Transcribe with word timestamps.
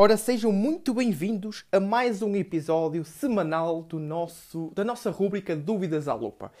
Ora, 0.00 0.16
sejam 0.16 0.52
muito 0.52 0.94
bem-vindos 0.94 1.64
a 1.72 1.80
mais 1.80 2.22
um 2.22 2.36
episódio 2.36 3.04
semanal 3.04 3.82
do 3.82 3.98
nosso, 3.98 4.70
da 4.72 4.84
nossa 4.84 5.10
rúbrica 5.10 5.56
Dúvidas 5.56 6.06
à 6.06 6.14
Lupa. 6.14 6.52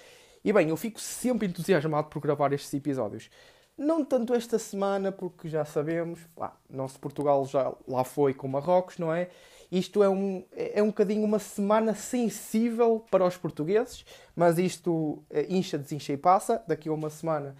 E 0.44 0.52
bem, 0.52 0.70
eu 0.70 0.76
fico 0.76 1.00
sempre 1.00 1.46
entusiasmado 1.46 2.08
por 2.08 2.20
gravar 2.20 2.52
estes 2.52 2.74
episódios. 2.74 3.30
Não 3.76 4.04
tanto 4.04 4.34
esta 4.34 4.58
semana, 4.58 5.12
porque 5.12 5.48
já 5.48 5.64
sabemos, 5.64 6.18
lá, 6.36 6.58
nosso 6.68 6.98
Portugal 6.98 7.46
já 7.46 7.72
lá 7.86 8.02
foi 8.02 8.34
com 8.34 8.48
Marrocos, 8.48 8.98
não 8.98 9.14
é? 9.14 9.28
Isto 9.70 10.02
é 10.02 10.08
um, 10.08 10.42
é 10.50 10.82
um 10.82 10.88
bocadinho 10.88 11.24
uma 11.24 11.38
semana 11.38 11.94
sensível 11.94 13.06
para 13.08 13.24
os 13.24 13.36
portugueses, 13.36 14.04
mas 14.34 14.58
isto 14.58 15.22
é, 15.30 15.46
incha, 15.48 15.78
desincha 15.78 16.12
e 16.12 16.16
passa. 16.16 16.60
Daqui 16.66 16.88
a 16.88 16.92
uma 16.92 17.08
semana 17.08 17.54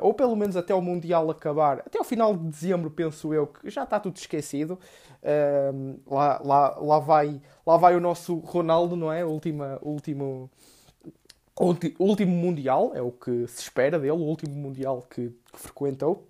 ou 0.00 0.14
pelo 0.14 0.34
menos 0.34 0.56
até 0.56 0.74
o 0.74 0.80
Mundial 0.80 1.30
acabar, 1.30 1.80
até 1.80 1.98
o 1.98 2.04
final 2.04 2.36
de 2.36 2.48
dezembro, 2.48 2.90
penso 2.90 3.32
eu, 3.32 3.46
que 3.46 3.70
já 3.70 3.84
está 3.84 4.00
tudo 4.00 4.16
esquecido. 4.16 4.78
Uh, 5.22 6.00
lá, 6.06 6.40
lá, 6.44 6.78
lá, 6.78 6.98
vai, 6.98 7.40
lá 7.66 7.76
vai 7.76 7.96
o 7.96 8.00
nosso 8.00 8.36
Ronaldo, 8.38 8.96
não 8.96 9.12
é? 9.12 9.24
O 9.24 9.28
último, 9.28 9.62
último, 9.82 10.50
último 11.98 12.32
Mundial, 12.32 12.92
é 12.94 13.02
o 13.02 13.10
que 13.10 13.46
se 13.48 13.62
espera 13.62 13.98
dele, 13.98 14.12
o 14.12 14.16
último 14.16 14.54
Mundial 14.54 15.04
que, 15.08 15.30
que 15.52 15.58
frequentou, 15.58 16.26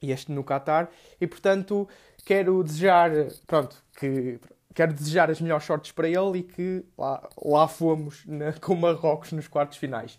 e 0.00 0.12
este 0.12 0.32
no 0.32 0.44
Qatar. 0.44 0.90
E 1.20 1.26
portanto, 1.26 1.88
quero 2.24 2.62
desejar, 2.62 3.10
pronto, 3.46 3.82
que 3.98 4.40
quero 4.74 4.92
desejar 4.92 5.30
as 5.30 5.40
melhores 5.40 5.64
sortes 5.64 5.90
para 5.90 6.08
ele 6.08 6.38
e 6.38 6.42
que 6.42 6.84
lá, 6.96 7.28
lá 7.44 7.66
fomos 7.66 8.24
na, 8.26 8.52
com 8.52 8.74
Marrocos 8.76 9.32
nos 9.32 9.48
quartos 9.48 9.78
finais. 9.78 10.18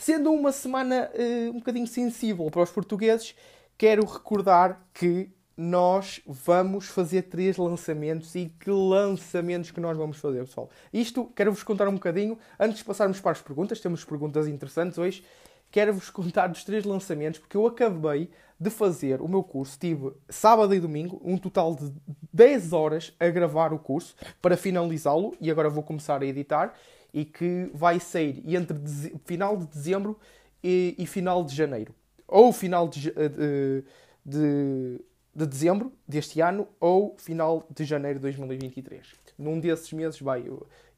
Sendo 0.00 0.30
uma 0.32 0.52
semana 0.52 1.10
uh, 1.12 1.50
um 1.50 1.58
bocadinho 1.58 1.86
sensível 1.88 2.48
para 2.52 2.62
os 2.62 2.70
portugueses, 2.70 3.34
quero 3.76 4.04
recordar 4.06 4.80
que 4.94 5.28
nós 5.56 6.20
vamos 6.24 6.86
fazer 6.86 7.22
três 7.22 7.56
lançamentos 7.56 8.32
e 8.36 8.48
que 8.60 8.70
lançamentos 8.70 9.72
que 9.72 9.80
nós 9.80 9.96
vamos 9.96 10.18
fazer, 10.18 10.44
pessoal. 10.44 10.70
Isto 10.92 11.24
quero-vos 11.34 11.64
contar 11.64 11.88
um 11.88 11.94
bocadinho, 11.94 12.38
antes 12.60 12.78
de 12.78 12.84
passarmos 12.84 13.18
para 13.20 13.32
as 13.32 13.42
perguntas, 13.42 13.80
temos 13.80 14.04
perguntas 14.04 14.46
interessantes 14.46 14.98
hoje. 14.98 15.24
Quero-vos 15.68 16.08
contar 16.10 16.46
dos 16.46 16.62
três 16.62 16.84
lançamentos, 16.84 17.40
porque 17.40 17.56
eu 17.56 17.66
acabei 17.66 18.30
de 18.58 18.70
fazer 18.70 19.20
o 19.20 19.26
meu 19.26 19.42
curso. 19.42 19.76
Tive 19.80 20.12
sábado 20.28 20.72
e 20.76 20.78
domingo, 20.78 21.20
um 21.24 21.36
total 21.36 21.74
de 21.74 21.92
10 22.32 22.72
horas 22.72 23.12
a 23.18 23.28
gravar 23.28 23.72
o 23.72 23.80
curso 23.80 24.14
para 24.40 24.56
finalizá-lo 24.56 25.34
e 25.40 25.50
agora 25.50 25.68
vou 25.68 25.82
começar 25.82 26.22
a 26.22 26.24
editar 26.26 26.72
e 27.12 27.24
que 27.24 27.70
vai 27.74 27.98
sair 27.98 28.42
entre 28.46 28.76
final 29.24 29.56
de 29.56 29.66
dezembro 29.66 30.18
e, 30.62 30.94
e, 30.98 31.06
final 31.06 31.44
de 31.44 31.54
janeiro. 31.54 31.94
Ou 32.26 32.52
final 32.52 32.88
de, 32.88 33.10
de, 33.10 33.84
de, 34.24 35.00
de, 35.34 35.46
dezembro 35.46 35.92
deste 36.06 36.40
ano 36.40 36.68
ou 36.78 37.16
final 37.18 37.66
de 37.74 37.84
janeiro 37.84 38.18
de 38.18 38.22
2023. 38.22 39.14
Num 39.38 39.58
desses 39.58 39.92
meses 39.92 40.20
vai, 40.20 40.44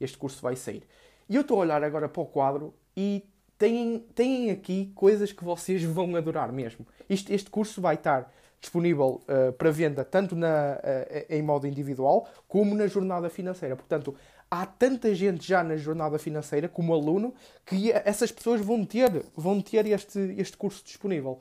este 0.00 0.18
curso 0.18 0.42
vai 0.42 0.56
sair. 0.56 0.82
E 1.28 1.36
eu 1.36 1.42
estou 1.42 1.58
a 1.58 1.60
olhar 1.60 1.84
agora 1.84 2.08
para 2.08 2.22
o 2.22 2.26
quadro 2.26 2.74
e 2.96 3.24
têm, 3.56 4.00
têm 4.14 4.50
aqui 4.50 4.90
coisas 4.94 5.30
que 5.30 5.44
vocês 5.44 5.82
vão 5.84 6.16
adorar 6.16 6.50
mesmo. 6.52 6.86
Este, 7.08 7.32
este 7.32 7.50
curso 7.50 7.80
vai 7.80 7.94
estar 7.94 8.32
disponível 8.60 9.22
uh, 9.22 9.52
para 9.52 9.70
venda 9.70 10.04
tanto 10.04 10.36
na, 10.36 10.78
uh, 10.78 11.26
em 11.28 11.42
modo 11.42 11.66
individual 11.66 12.28
como 12.48 12.74
na 12.74 12.86
jornada 12.86 13.30
financeira. 13.30 13.76
Portanto, 13.76 14.14
há 14.50 14.66
tanta 14.66 15.14
gente 15.14 15.46
já 15.46 15.62
na 15.62 15.76
jornada 15.76 16.18
financeira 16.18 16.68
como 16.68 16.92
aluno 16.92 17.32
que 17.64 17.92
essas 17.92 18.32
pessoas 18.32 18.60
vão 18.60 18.84
ter, 18.84 19.24
vão 19.36 19.60
ter 19.60 19.86
este, 19.86 20.18
este 20.36 20.56
curso 20.56 20.84
disponível 20.84 21.38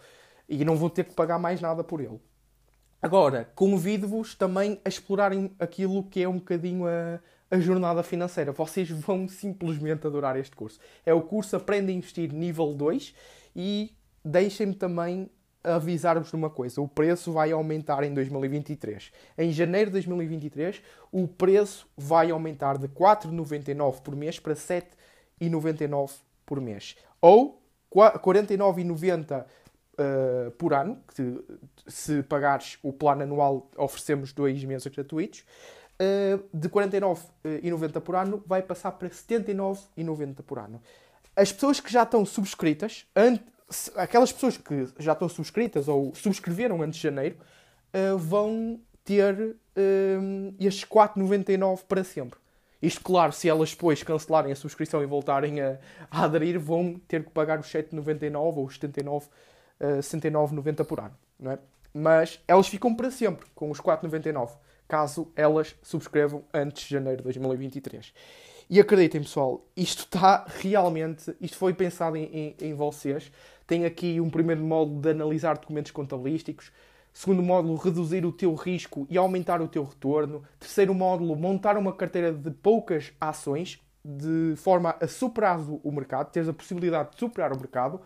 e 0.47 0.63
não 0.63 0.75
vão 0.75 0.89
ter 0.89 1.05
que 1.05 1.15
pagar 1.15 1.39
mais 1.39 1.59
nada 1.59 1.83
por 1.83 1.99
ele. 1.99 2.19
Agora, 3.01 3.49
convido-vos 3.55 4.35
também 4.35 4.79
a 4.83 4.89
explorarem 4.89 5.55
aquilo 5.57 6.03
que 6.03 6.21
é 6.21 6.27
um 6.27 6.37
bocadinho 6.37 6.85
a, 6.85 7.19
a 7.49 7.59
jornada 7.59 8.03
financeira. 8.03 8.51
Vocês 8.51 8.89
vão 8.89 9.27
simplesmente 9.27 10.05
adorar 10.05 10.37
este 10.37 10.55
curso. 10.55 10.79
É 11.05 11.13
o 11.13 11.21
curso 11.21 11.55
Aprenda 11.55 11.91
a 11.91 11.95
Investir 11.95 12.33
nível 12.33 12.73
2 12.73 13.15
e 13.55 13.95
deixem-me 14.23 14.75
também 14.75 15.29
avisar-vos 15.63 16.29
de 16.29 16.35
uma 16.35 16.49
coisa: 16.49 16.81
o 16.81 16.87
preço 16.87 17.31
vai 17.31 17.51
aumentar 17.51 18.03
em 18.03 18.13
2023. 18.13 19.11
Em 19.37 19.51
janeiro 19.51 19.89
de 19.89 19.93
2023, 19.93 20.81
o 21.11 21.27
preço 21.27 21.87
vai 21.97 22.31
aumentar 22.31 22.77
de 22.77 22.87
4,99 22.87 24.01
por 24.01 24.15
mês 24.15 24.39
para 24.39 24.53
7,99 24.53 26.11
por 26.45 26.61
mês. 26.61 26.95
Ou 27.21 27.61
49,90 27.91 29.45
uh, 29.99 30.51
por 30.51 30.73
ano, 30.73 30.97
que 31.15 31.43
se 31.87 32.23
pagares 32.23 32.77
o 32.81 32.93
plano 32.93 33.23
anual, 33.23 33.69
oferecemos 33.77 34.31
dois 34.33 34.63
meses 34.63 34.87
gratuitos. 34.87 35.45
Uh, 36.01 36.41
de 36.53 36.69
49,90 36.69 38.01
por 38.01 38.15
ano 38.15 38.41
vai 38.47 38.61
passar 38.61 38.93
para 38.93 39.09
79,90 39.09 40.43
por 40.43 40.57
ano. 40.57 40.81
As 41.35 41.51
pessoas 41.51 41.79
que 41.79 41.91
já 41.91 42.03
estão 42.03 42.25
subscritas, 42.25 43.05
aquelas 43.95 44.31
pessoas 44.31 44.57
que 44.57 44.87
já 44.97 45.13
estão 45.13 45.29
subscritas 45.29 45.87
ou 45.87 46.13
subscreveram 46.15 46.81
antes 46.81 46.97
de 46.97 47.03
janeiro 47.03 47.37
uh, 47.93 48.17
vão 48.17 48.79
ter 49.03 49.35
uh, 49.35 50.55
estes 50.59 50.85
4,99 50.85 51.83
para 51.87 52.03
sempre. 52.03 52.39
Isto, 52.81 53.01
claro, 53.01 53.33
se 53.33 53.49
elas 53.49 53.71
depois 53.71 54.01
cancelarem 54.03 54.51
a 54.51 54.55
subscrição 54.55 55.03
e 55.03 55.05
voltarem 55.05 55.59
a, 55.59 55.77
a 56.09 56.23
aderir, 56.23 56.59
vão 56.59 56.99
ter 57.07 57.23
que 57.23 57.31
pagar 57.31 57.59
os 57.59 57.67
7,99 57.67 58.35
ou 58.35 58.65
os 58.65 58.75
79, 58.75 59.27
uh, 59.79 59.99
69,90 59.99 60.85
por 60.85 60.99
ano. 60.99 61.15
Não 61.39 61.51
é? 61.51 61.59
Mas 61.93 62.39
elas 62.47 62.67
ficam 62.67 62.95
para 62.95 63.11
sempre 63.11 63.47
com 63.53 63.69
os 63.69 63.81
4,99, 63.81 64.51
caso 64.87 65.31
elas 65.35 65.75
subscrevam 65.81 66.43
antes 66.53 66.83
de 66.83 66.93
janeiro 66.93 67.17
de 67.17 67.23
2023. 67.23 68.13
E 68.69 68.79
acreditem, 68.79 69.21
pessoal, 69.21 69.65
isto 69.75 70.03
está 70.03 70.45
realmente. 70.47 71.35
Isto 71.41 71.57
foi 71.57 71.73
pensado 71.73 72.15
em, 72.15 72.25
em, 72.25 72.55
em 72.61 72.73
vocês. 72.75 73.31
Tem 73.69 73.85
aqui 73.85 74.19
um 74.19 74.31
primeiro 74.31 74.63
módulo 74.63 74.99
de 74.99 75.11
analisar 75.11 75.55
documentos 75.55 75.91
contabilísticos. 75.91 76.71
Segundo 77.13 77.43
módulo, 77.43 77.75
reduzir 77.75 78.25
o 78.25 78.31
teu 78.31 78.55
risco 78.55 79.05
e 79.11 79.15
aumentar 79.15 79.61
o 79.61 79.67
teu 79.67 79.83
retorno. 79.83 80.41
Terceiro 80.59 80.91
módulo, 80.91 81.35
montar 81.35 81.77
uma 81.77 81.93
carteira 81.93 82.33
de 82.33 82.49
poucas 82.49 83.13
ações 83.21 83.79
de 84.03 84.55
forma 84.55 84.95
a 84.99 85.07
superar 85.07 85.59
o 85.83 85.91
mercado, 85.91 86.31
teres 86.31 86.49
a 86.49 86.53
possibilidade 86.53 87.11
de 87.11 87.19
superar 87.19 87.53
o 87.53 87.59
mercado. 87.59 88.01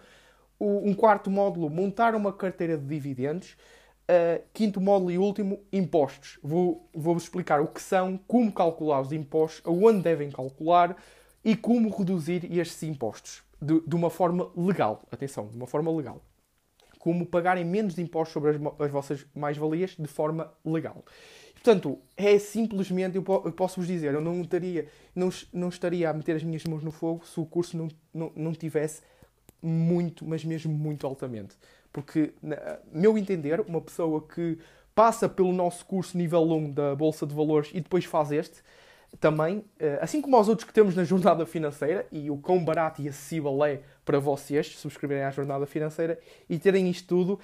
Um 0.59 0.93
quarto 0.93 1.31
módulo, 1.31 1.69
montar 1.69 2.13
uma 2.13 2.33
carteira 2.33 2.77
de 2.77 2.85
dividendos. 2.85 3.55
Uh, 4.03 4.43
quinto 4.53 4.81
módulo 4.81 5.11
e 5.11 5.17
último, 5.17 5.61
impostos. 5.71 6.39
Vou, 6.43 6.89
vou-vos 6.93 7.23
explicar 7.23 7.61
o 7.61 7.67
que 7.67 7.81
são, 7.81 8.19
como 8.27 8.51
calcular 8.51 8.99
os 8.99 9.13
impostos, 9.13 9.61
aonde 9.65 10.01
devem 10.01 10.29
calcular 10.29 10.97
e 11.41 11.55
como 11.55 11.89
reduzir 11.89 12.51
estes 12.51 12.83
impostos 12.83 13.43
de, 13.63 13.79
de 13.87 13.95
uma 13.95 14.09
forma 14.09 14.51
legal. 14.55 15.07
Atenção, 15.11 15.47
de 15.47 15.55
uma 15.55 15.67
forma 15.67 15.91
legal. 15.91 16.21
Como 16.99 17.25
pagarem 17.25 17.65
menos 17.65 17.97
impostos 17.97 18.33
sobre 18.33 18.51
as, 18.51 18.57
as 18.79 18.91
vossas 18.91 19.25
mais-valias 19.33 19.95
de 19.97 20.07
forma 20.07 20.53
legal. 20.63 21.03
Portanto, 21.53 21.97
é 22.17 22.37
simplesmente, 22.37 23.15
eu, 23.15 23.23
eu 23.45 23.51
posso 23.53 23.79
vos 23.79 23.87
dizer, 23.87 24.13
eu 24.13 24.21
não, 24.21 24.41
estaria, 24.41 24.87
não, 25.15 25.29
não 25.53 25.69
estaria 25.69 26.09
a 26.09 26.13
meter 26.13 26.35
as 26.35 26.43
minhas 26.43 26.63
mãos 26.65 26.83
no 26.83 26.91
fogo 26.91 27.25
se 27.25 27.39
o 27.39 27.45
curso 27.45 27.77
não, 27.77 27.87
não, 28.13 28.31
não 28.35 28.51
tivesse 28.51 29.01
muito, 29.61 30.25
mas 30.25 30.43
mesmo 30.43 30.73
muito 30.73 31.07
altamente. 31.07 31.55
Porque, 31.91 32.33
na 32.41 32.79
meu 32.91 33.17
entender, 33.17 33.61
uma 33.61 33.79
pessoa 33.79 34.21
que 34.27 34.57
passa 34.93 35.29
pelo 35.29 35.53
nosso 35.53 35.85
curso 35.85 36.17
nível 36.17 36.43
1 36.43 36.71
da 36.71 36.95
Bolsa 36.95 37.25
de 37.25 37.33
Valores 37.33 37.71
e 37.73 37.79
depois 37.79 38.03
faz 38.03 38.31
este, 38.31 38.61
também, 39.19 39.63
eh, 39.79 39.99
assim 40.01 40.21
como 40.21 40.35
aos 40.35 40.47
outros 40.47 40.67
que 40.67 40.73
temos 40.73 40.95
na 40.95 41.03
jornada 41.03 41.45
financeira, 41.45 42.05
e 42.11 42.29
o 42.29 42.37
quão 42.37 42.63
barato 42.63 43.01
e 43.01 43.07
acessível 43.07 43.63
é 43.63 43.81
para 44.03 44.19
vocês 44.19 44.67
subscreverem 44.77 45.23
à 45.23 45.31
jornada 45.31 45.65
financeira 45.65 46.19
e 46.49 46.57
terem 46.57 46.89
isto 46.89 47.07
tudo, 47.07 47.39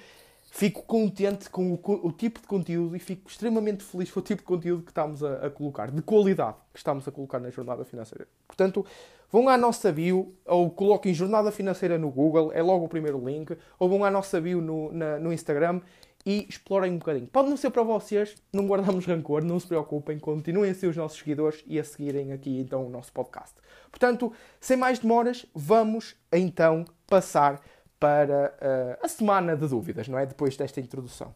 fico 0.50 0.82
contente 0.82 1.48
com 1.48 1.72
o, 1.72 2.06
o, 2.06 2.12
tipo 2.12 2.40
de 2.40 2.46
conteúdo 2.46 2.96
e 2.96 2.98
fico 2.98 3.30
extremamente 3.30 3.84
feliz 3.84 4.10
com 4.10 4.20
o 4.20 4.22
tipo 4.22 4.42
de 4.42 4.46
conteúdo 4.46 4.82
que 4.82 4.90
estamos 4.90 5.22
a, 5.22 5.46
a, 5.46 5.50
colocar, 5.50 5.90
de 5.90 6.02
qualidade 6.02 6.56
que 6.72 6.78
estamos 6.78 7.06
a 7.06 7.12
colocar 7.12 7.38
na 7.38 7.50
jornada 7.50 7.84
financeira. 7.84 8.26
Portanto, 8.46 8.84
vão 9.30 9.48
à 9.48 9.56
nossa 9.56 9.92
bio 9.92 10.34
ou 10.44 10.68
coloquem 10.70 11.14
jornada 11.14 11.52
financeira 11.52 11.96
no 11.96 12.10
Google, 12.10 12.52
é 12.52 12.60
logo 12.62 12.84
o 12.84 12.88
primeiro 12.88 13.24
link, 13.24 13.56
ou 13.78 13.88
vão 13.88 14.04
à 14.04 14.10
nossa 14.10 14.40
bio 14.40 14.60
no, 14.60 14.92
na, 14.92 15.18
no 15.18 15.32
Instagram 15.32 15.80
e 16.30 16.46
explorem 16.48 16.92
um 16.92 16.98
bocadinho. 16.98 17.26
Pode 17.26 17.50
não 17.50 17.56
ser 17.56 17.70
para 17.70 17.82
vocês, 17.82 18.36
não 18.52 18.64
guardamos 18.64 19.04
rancor, 19.04 19.42
não 19.42 19.58
se 19.58 19.66
preocupem, 19.66 20.16
continuem 20.16 20.70
a 20.70 20.74
ser 20.74 20.86
os 20.86 20.96
nossos 20.96 21.18
seguidores 21.18 21.64
e 21.66 21.76
a 21.76 21.82
seguirem 21.82 22.32
aqui 22.32 22.60
então 22.60 22.86
o 22.86 22.88
nosso 22.88 23.12
podcast. 23.12 23.56
Portanto, 23.90 24.32
sem 24.60 24.76
mais 24.76 25.00
demoras, 25.00 25.44
vamos 25.52 26.14
então 26.32 26.84
passar 27.08 27.60
para 27.98 28.54
uh, 28.62 29.04
a 29.04 29.08
semana 29.08 29.56
de 29.56 29.66
dúvidas, 29.66 30.06
não 30.06 30.18
é? 30.18 30.24
Depois 30.24 30.56
desta 30.56 30.80
introdução. 30.80 31.34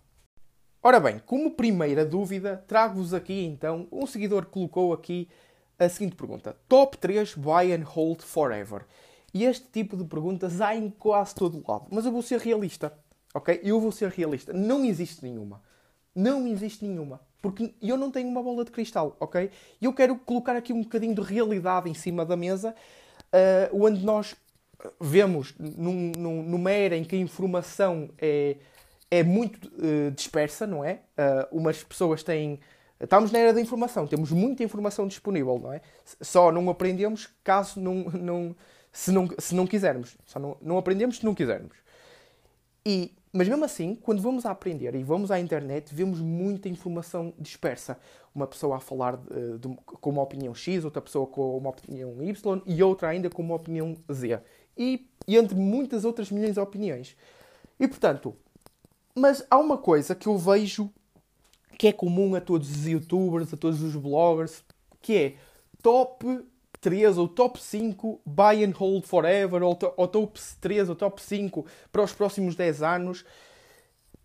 Ora 0.80 1.00
bem, 1.00 1.20
como 1.26 1.50
primeira 1.50 2.04
dúvida, 2.04 2.62
trago-vos 2.68 3.12
aqui 3.12 3.44
então, 3.44 3.88
um 3.90 4.06
seguidor 4.06 4.46
colocou 4.46 4.92
aqui 4.92 5.28
a 5.76 5.88
seguinte 5.88 6.14
pergunta: 6.14 6.56
Top 6.68 6.96
3 6.98 7.34
buy 7.34 7.72
and 7.72 7.82
hold 7.84 8.22
forever? 8.22 8.86
E 9.32 9.44
este 9.44 9.66
tipo 9.66 9.96
de 9.96 10.04
perguntas 10.04 10.60
há 10.60 10.76
em 10.76 10.88
quase 10.88 11.34
todo 11.34 11.58
o 11.58 11.64
lado, 11.68 11.86
mas 11.90 12.06
eu 12.06 12.12
vou 12.12 12.22
ser 12.22 12.38
realista. 12.38 12.96
Ok? 13.34 13.60
Eu 13.62 13.80
vou 13.80 13.92
ser 13.92 14.08
realista. 14.10 14.52
Não 14.52 14.84
existe 14.84 15.22
nenhuma. 15.22 15.60
Não 16.14 16.46
existe 16.46 16.84
nenhuma. 16.84 17.20
porque 17.42 17.74
eu 17.82 17.98
não 17.98 18.10
tenho 18.10 18.26
uma 18.28 18.42
bola 18.42 18.64
de 18.64 18.70
cristal, 18.70 19.16
ok? 19.20 19.50
E 19.78 19.84
eu 19.84 19.92
quero 19.92 20.16
colocar 20.16 20.56
aqui 20.56 20.72
um 20.72 20.80
bocadinho 20.80 21.14
de 21.14 21.20
realidade 21.20 21.90
em 21.90 21.92
cima 21.92 22.24
da 22.24 22.38
mesa, 22.38 22.74
uh, 23.34 23.84
onde 23.84 24.02
nós 24.02 24.34
vemos 25.00 25.54
num, 25.58 26.12
num, 26.16 26.42
numa 26.42 26.70
era 26.70 26.96
em 26.96 27.04
que 27.04 27.14
a 27.14 27.18
informação 27.18 28.08
é, 28.18 28.56
é 29.10 29.22
muito 29.22 29.68
uh, 29.68 30.10
dispersa, 30.12 30.66
não 30.66 30.84
é? 30.84 31.00
Uh, 31.18 31.58
umas 31.58 31.82
pessoas 31.82 32.22
têm. 32.22 32.60
Estamos 32.98 33.30
na 33.30 33.38
era 33.38 33.52
da 33.52 33.60
informação, 33.60 34.06
temos 34.06 34.30
muita 34.30 34.62
informação 34.62 35.06
disponível, 35.06 35.58
não 35.58 35.72
é? 35.72 35.82
Só 36.22 36.50
não 36.50 36.70
aprendemos 36.70 37.28
caso 37.42 37.78
não, 37.78 38.04
não, 38.04 38.56
se, 38.92 39.12
não, 39.12 39.28
se 39.38 39.54
não 39.54 39.66
quisermos. 39.66 40.16
Só 40.24 40.38
não, 40.38 40.56
não 40.62 40.78
aprendemos 40.78 41.18
se 41.18 41.24
não 41.24 41.34
quisermos. 41.34 41.76
E, 42.86 43.12
mas 43.36 43.48
mesmo 43.48 43.64
assim, 43.64 43.96
quando 43.96 44.22
vamos 44.22 44.46
a 44.46 44.52
aprender 44.52 44.94
e 44.94 45.02
vamos 45.02 45.32
à 45.32 45.40
internet, 45.40 45.92
vemos 45.92 46.20
muita 46.20 46.68
informação 46.68 47.34
dispersa. 47.36 47.98
Uma 48.32 48.46
pessoa 48.46 48.76
a 48.76 48.80
falar 48.80 49.16
de, 49.16 49.58
de, 49.58 49.76
com 49.84 50.10
uma 50.10 50.22
opinião 50.22 50.54
X, 50.54 50.84
outra 50.84 51.02
pessoa 51.02 51.26
com 51.26 51.58
uma 51.58 51.70
opinião 51.70 52.22
Y 52.22 52.62
e 52.64 52.80
outra 52.80 53.08
ainda 53.08 53.28
com 53.28 53.42
uma 53.42 53.56
opinião 53.56 53.96
Z 54.12 54.40
e, 54.78 55.08
e 55.26 55.36
entre 55.36 55.56
muitas 55.56 56.04
outras 56.04 56.30
milhões 56.30 56.54
de 56.54 56.60
opiniões. 56.60 57.16
E 57.80 57.88
portanto, 57.88 58.36
mas 59.16 59.44
há 59.50 59.58
uma 59.58 59.78
coisa 59.78 60.14
que 60.14 60.28
eu 60.28 60.38
vejo 60.38 60.88
que 61.76 61.88
é 61.88 61.92
comum 61.92 62.36
a 62.36 62.40
todos 62.40 62.70
os 62.70 62.86
youtubers, 62.86 63.52
a 63.52 63.56
todos 63.56 63.82
os 63.82 63.96
bloggers, 63.96 64.62
que 65.02 65.16
é 65.16 65.34
top 65.82 66.24
3 66.84 67.16
ou 67.16 67.26
top 67.26 67.58
5 67.58 68.20
buy 68.26 68.62
and 68.62 68.72
hold 68.72 69.06
forever, 69.06 69.62
ou, 69.62 69.78
ou 69.96 70.06
top 70.06 70.38
3 70.60 70.90
ou 70.90 70.94
top 70.94 71.20
5 71.22 71.64
para 71.90 72.02
os 72.02 72.12
próximos 72.12 72.54
10 72.54 72.82
anos. 72.82 73.24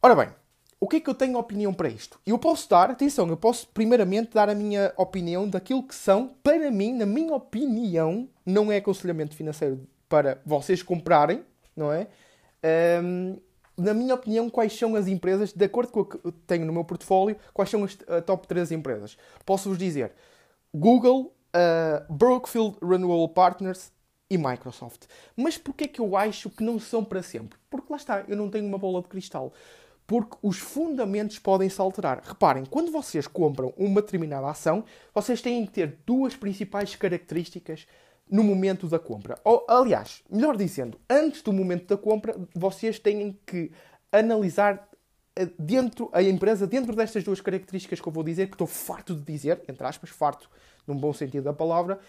Ora 0.02 0.14
bem, 0.14 0.30
o 0.78 0.86
que 0.86 0.98
é 0.98 1.00
que 1.00 1.10
eu 1.10 1.16
tenho 1.16 1.40
opinião 1.40 1.74
para 1.74 1.88
isto? 1.88 2.20
Eu 2.26 2.38
posso 2.38 2.70
dar, 2.70 2.92
atenção, 2.92 3.30
eu 3.30 3.38
posso 3.38 3.70
primeiramente 3.70 4.34
dar 4.34 4.50
a 4.50 4.56
minha 4.56 4.94
opinião 4.98 5.48
daquilo 5.48 5.82
que 5.82 5.96
são, 5.96 6.36
para 6.44 6.70
mim, 6.70 6.94
na 6.94 7.06
minha 7.06 7.34
opinião, 7.34 8.28
não 8.46 8.70
é 8.70 8.76
aconselhamento 8.76 9.38
financeiro 9.38 9.88
para 10.10 10.42
vocês 10.46 10.84
comprarem, 10.84 11.42
não 11.74 11.94
é? 11.94 12.08
Um, 13.02 13.38
na 13.78 13.94
minha 13.94 14.16
opinião, 14.16 14.50
quais 14.50 14.78
são 14.78 14.98
as 14.98 15.08
empresas, 15.08 15.54
de 15.54 15.64
acordo 15.64 15.94
com 15.94 16.02
o 16.02 16.06
que 16.06 16.32
tenho 16.46 16.66
no 16.66 16.74
meu 16.74 16.84
portfólio, 16.84 17.38
quais 17.54 17.70
são 17.70 17.86
as 17.86 17.98
top 18.26 18.46
3 18.50 18.74
empresas? 18.74 19.18
Posso-vos 19.46 19.78
dizer 19.78 20.12
Google, 20.74 21.34
uh, 21.56 22.14
Brookfield 22.14 22.78
Renewable 22.82 23.34
Partners 23.34 23.92
e 24.30 24.38
Microsoft. 24.38 25.06
Mas 25.36 25.58
porquê 25.58 25.86
é 25.86 25.88
que 25.88 26.00
eu 26.00 26.16
acho 26.16 26.50
que 26.50 26.64
não 26.64 26.80
são 26.80 27.04
para 27.04 27.24
sempre? 27.24 27.58
Porque 27.70 27.92
lá 27.92 27.98
está, 27.98 28.24
eu 28.28 28.38
não 28.38 28.50
tenho 28.50 28.68
uma 28.68 28.78
bola 28.78 29.02
de 29.02 29.08
cristal. 29.08 29.54
Porque 30.06 30.38
os 30.42 30.58
fundamentos 30.58 31.38
podem 31.38 31.70
se 31.70 31.80
alterar. 31.80 32.22
Reparem, 32.24 32.66
quando 32.66 32.92
vocês 32.92 33.28
compram 33.28 33.74
uma 33.78 34.02
determinada 34.02 34.48
ação, 34.48 34.84
vocês 35.14 35.42
têm 35.42 35.66
que 35.66 35.72
ter 35.72 36.00
duas 36.06 36.36
principais 36.36 36.96
características 36.96 37.86
no 38.30 38.44
momento 38.44 38.88
da 38.88 39.00
compra. 39.00 39.40
Ou, 39.44 39.66
aliás, 39.68 40.24
melhor 40.30 40.58
dizendo, 40.58 41.00
antes 41.10 41.42
do 41.42 41.54
momento 41.54 41.88
da 41.88 41.98
compra, 41.98 42.36
vocês 42.56 42.98
têm 43.00 43.38
que 43.46 43.72
analisar 44.12 44.89
dentro 45.58 46.10
a 46.14 46.22
empresa 46.22 46.66
dentro 46.68 46.96
destas 46.96 47.24
duas 47.24 47.42
características 47.42 48.02
que 48.02 48.08
eu 48.08 48.12
vou 48.12 48.24
dizer, 48.24 48.48
que 48.48 48.56
estou 48.56 48.68
farto 48.68 49.16
de 49.16 49.22
dizer, 49.22 49.62
entre 49.68 49.86
aspas, 49.86 50.10
farto, 50.10 50.50
num 50.88 50.96
bom 50.96 51.14
sentido 51.14 51.44
da 51.44 51.54
palavra, 51.54 52.00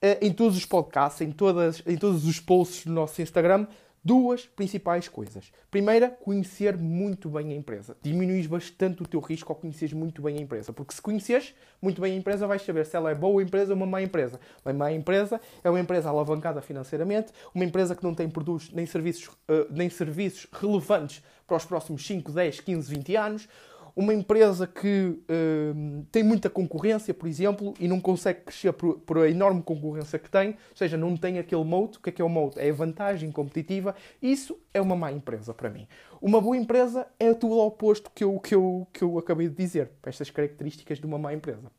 eh, 0.00 0.18
em 0.22 0.32
todos 0.32 0.56
os 0.56 0.64
podcasts, 0.64 1.20
em, 1.20 1.30
todas, 1.30 1.82
em 1.86 1.96
todos 1.96 2.26
os 2.26 2.40
posts 2.40 2.86
do 2.86 2.92
nosso 2.92 3.20
Instagram, 3.22 3.66
duas 4.04 4.44
principais 4.44 5.08
coisas. 5.08 5.50
Primeira, 5.70 6.10
conhecer 6.10 6.76
muito 6.76 7.30
bem 7.30 7.52
a 7.52 7.56
empresa. 7.56 7.96
Diminuis 8.02 8.46
bastante 8.46 9.02
o 9.02 9.06
teu 9.06 9.18
risco 9.18 9.50
ao 9.50 9.58
conheceres 9.58 9.94
muito 9.94 10.20
bem 10.20 10.36
a 10.36 10.40
empresa. 10.40 10.72
Porque 10.72 10.92
se 10.94 11.00
conheceres 11.00 11.54
muito 11.80 12.00
bem 12.02 12.12
a 12.12 12.16
empresa, 12.16 12.46
vais 12.46 12.62
saber 12.62 12.84
se 12.84 12.94
ela 12.96 13.10
é 13.10 13.14
boa 13.14 13.42
empresa 13.42 13.72
ou 13.72 13.76
uma 13.76 13.86
má 13.86 14.02
empresa. 14.02 14.38
Uma 14.64 14.74
má 14.74 14.92
empresa 14.92 15.40
é 15.62 15.70
uma 15.70 15.80
empresa 15.80 16.10
alavancada 16.10 16.60
financeiramente, 16.60 17.32
uma 17.54 17.64
empresa 17.64 17.96
que 17.96 18.04
não 18.04 18.14
tem 18.14 18.28
produtos 18.28 18.70
nem 18.72 18.84
serviços, 18.84 19.28
uh, 19.28 19.66
nem 19.70 19.88
serviços 19.88 20.46
relevantes 20.52 21.22
para 21.46 21.56
os 21.56 21.64
próximos 21.64 22.06
5, 22.06 22.32
10, 22.32 22.60
15, 22.60 22.94
20 22.94 23.16
anos 23.16 23.48
uma 23.96 24.12
empresa 24.12 24.66
que 24.66 25.20
uh, 25.30 26.04
tem 26.10 26.24
muita 26.24 26.50
concorrência, 26.50 27.14
por 27.14 27.28
exemplo, 27.28 27.74
e 27.78 27.86
não 27.86 28.00
consegue 28.00 28.40
crescer 28.40 28.72
por, 28.72 28.98
por, 29.00 29.18
a 29.18 29.30
enorme 29.30 29.62
concorrência 29.62 30.18
que 30.18 30.28
tem, 30.28 30.50
ou 30.50 30.76
seja, 30.76 30.96
não 30.96 31.16
tem 31.16 31.38
aquele 31.38 31.62
moat. 31.62 31.98
O 31.98 32.00
que 32.00 32.08
é 32.10 32.12
que 32.12 32.20
é 32.20 32.24
o 32.24 32.28
moat? 32.28 32.58
É 32.58 32.70
a 32.70 32.72
vantagem 32.72 33.30
competitiva. 33.30 33.94
Isso 34.20 34.58
é 34.72 34.80
uma 34.80 34.96
má 34.96 35.12
empresa 35.12 35.54
para 35.54 35.70
mim. 35.70 35.86
Uma 36.20 36.40
boa 36.40 36.56
empresa 36.56 37.06
é 37.20 37.32
tudo 37.34 37.54
ao 37.54 37.68
oposto 37.68 38.10
que 38.12 38.24
eu, 38.24 38.40
que 38.40 38.54
eu, 38.54 38.86
que 38.92 39.02
eu 39.02 39.16
acabei 39.16 39.48
de 39.48 39.54
dizer, 39.54 39.90
estas 40.02 40.28
características 40.28 40.98
de 40.98 41.06
uma 41.06 41.18
má 41.18 41.32
empresa. 41.32 41.70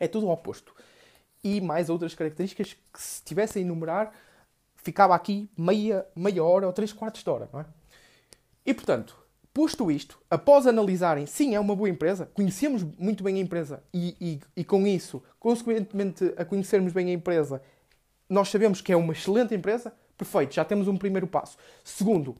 É 0.00 0.08
tudo 0.08 0.26
ao 0.26 0.32
oposto. 0.32 0.74
E 1.44 1.60
mais 1.60 1.88
outras 1.88 2.14
características 2.14 2.74
que, 2.74 3.00
se 3.00 3.22
tivesse 3.22 3.58
a 3.58 3.62
enumerar, 3.62 4.12
ficava 4.74 5.14
aqui 5.14 5.48
meia, 5.56 6.04
meia 6.16 6.42
hora 6.42 6.66
ou 6.66 6.72
três 6.72 6.92
quartos 6.92 7.22
de 7.22 7.30
hora, 7.30 7.48
não 7.52 7.60
é? 7.60 7.66
E 8.66 8.74
portanto, 8.74 9.19
Posto 9.52 9.90
isto, 9.90 10.20
após 10.30 10.66
analisarem, 10.66 11.26
sim, 11.26 11.56
é 11.56 11.60
uma 11.60 11.74
boa 11.74 11.88
empresa, 11.88 12.30
conhecemos 12.34 12.84
muito 12.96 13.24
bem 13.24 13.36
a 13.36 13.40
empresa 13.40 13.82
e, 13.92 14.16
e, 14.20 14.40
e, 14.60 14.64
com 14.64 14.86
isso, 14.86 15.20
consequentemente, 15.40 16.32
a 16.36 16.44
conhecermos 16.44 16.92
bem 16.92 17.10
a 17.10 17.12
empresa, 17.12 17.60
nós 18.28 18.48
sabemos 18.48 18.80
que 18.80 18.92
é 18.92 18.96
uma 18.96 19.12
excelente 19.12 19.52
empresa, 19.52 19.92
perfeito, 20.16 20.54
já 20.54 20.64
temos 20.64 20.86
um 20.86 20.96
primeiro 20.96 21.26
passo. 21.26 21.58
Segundo, 21.82 22.36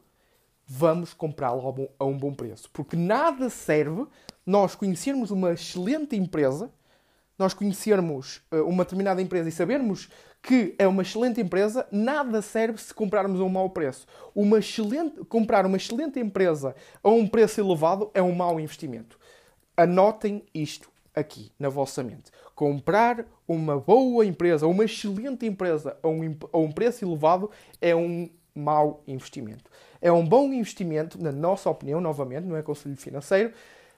vamos 0.65 1.13
comprá-la 1.13 1.61
a 1.99 2.05
um 2.05 2.17
bom 2.17 2.33
preço, 2.33 2.71
porque 2.73 2.97
nada 2.97 3.51
serve 3.51 4.07
nós 4.47 4.77
conhecermos 4.77 5.33
uma 5.33 5.53
excelente 5.53 6.15
empresa, 6.15 6.71
nós 7.37 7.53
conhecermos 7.53 8.41
eh, 8.53 8.61
uma 8.61 8.85
determinada 8.85 9.21
empresa 9.21 9.49
e 9.49 9.53
sabermos 9.53 10.09
que 10.43 10.75
é 10.79 10.87
uma 10.87 11.03
excelente 11.03 11.41
empresa, 11.41 11.87
nada 11.91 12.41
serve 12.41 12.79
se 12.79 12.95
comprarmos 12.95 13.41
a 13.41 13.45
um 13.45 13.49
mau 13.49 13.69
preço. 13.71 14.07
Uma 14.35 14.59
excelente, 14.59 15.25
comprar 15.25 15.67
uma 15.67 15.77
excelente 15.77 16.19
empresa 16.19 16.75
a 17.03 17.11
um 17.11 17.27
preço 17.27 17.61
elevado 17.61 18.11
é 18.15 18.23
um 18.23 18.35
mau 18.35 18.59
investimento. 18.59 19.19
Anotem 19.77 20.43
isto 20.55 20.91
aqui 21.15 21.53
na 21.59 21.69
vossa 21.69 22.03
mente. 22.03 22.31
Comprar 22.55 23.27
uma 23.47 23.79
boa 23.79 24.25
empresa, 24.25 24.67
uma 24.67 24.85
excelente 24.85 25.47
empresa 25.47 25.97
a 26.03 26.09
um, 26.09 26.37
a 26.53 26.59
um 26.59 26.73
preço 26.73 27.05
elevado 27.05 27.51
é 27.81 27.95
um 27.95 28.29
mau 28.55 29.03
investimento. 29.07 29.71
É 30.01 30.11
um 30.11 30.25
bom 30.25 30.53
investimento, 30.53 31.23
na 31.23 31.33
nossa 31.33 31.69
opinião, 31.69 32.01
novamente, 32.01 32.47
não 32.47 32.57
é 32.57 32.63
conselho 32.63 32.97
financeiro, 32.97 33.53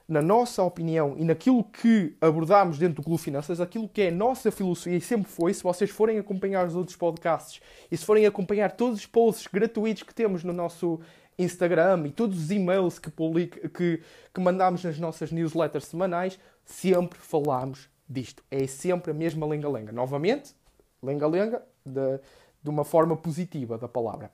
na 0.09 0.21
nossa 0.21 0.63
opinião 0.63 1.15
e 1.17 1.25
naquilo 1.25 1.65
que 1.65 2.17
abordámos 2.21 2.79
dentro 2.79 2.97
do 2.97 3.03
Clube 3.03 3.23
Finanças, 3.23 3.61
aquilo 3.61 3.89
que 3.89 4.03
é 4.03 4.11
nossa 4.11 4.51
filosofia 4.51 4.97
e 4.97 5.01
sempre 5.01 5.31
foi, 5.31 5.55
se 5.55 5.63
vocês 5.63 5.91
forem 5.91 6.19
acompanhar 6.19 6.67
os 6.67 6.75
outros 6.75 6.97
podcasts 6.97 7.61
e 7.91 7.97
se 7.97 8.05
forem 8.05 8.27
acompanhar 8.27 8.73
todos 8.73 9.01
os 9.01 9.07
posts 9.07 9.47
gratuitos 9.47 10.03
que 10.03 10.15
temos 10.15 10.45
no 10.45 10.53
nosso 10.53 11.01
Instagram 11.39 12.07
e 12.07 12.11
todos 12.11 12.39
os 12.39 12.51
e-mails 12.51 12.99
que, 12.99 13.11
public, 13.11 13.69
que, 13.69 14.03
que 14.33 14.41
mandamos 14.41 14.85
nas 14.85 14.99
nossas 14.99 15.33
newsletters 15.33 15.87
semanais, 15.87 16.39
sempre 16.65 17.19
falamos 17.19 17.89
disto. 18.09 18.43
É 18.51 18.67
sempre 18.67 19.11
a 19.11 19.15
mesma 19.15 19.47
lenga-lenga. 19.47 19.93
Novamente, 19.93 20.55
lenga-lenga 21.03 21.63
de, 21.85 22.21
de 22.63 22.71
uma 22.71 22.85
forma 22.85 23.17
positiva 23.17 23.79
da 23.79 23.89
palavra. 23.89 24.31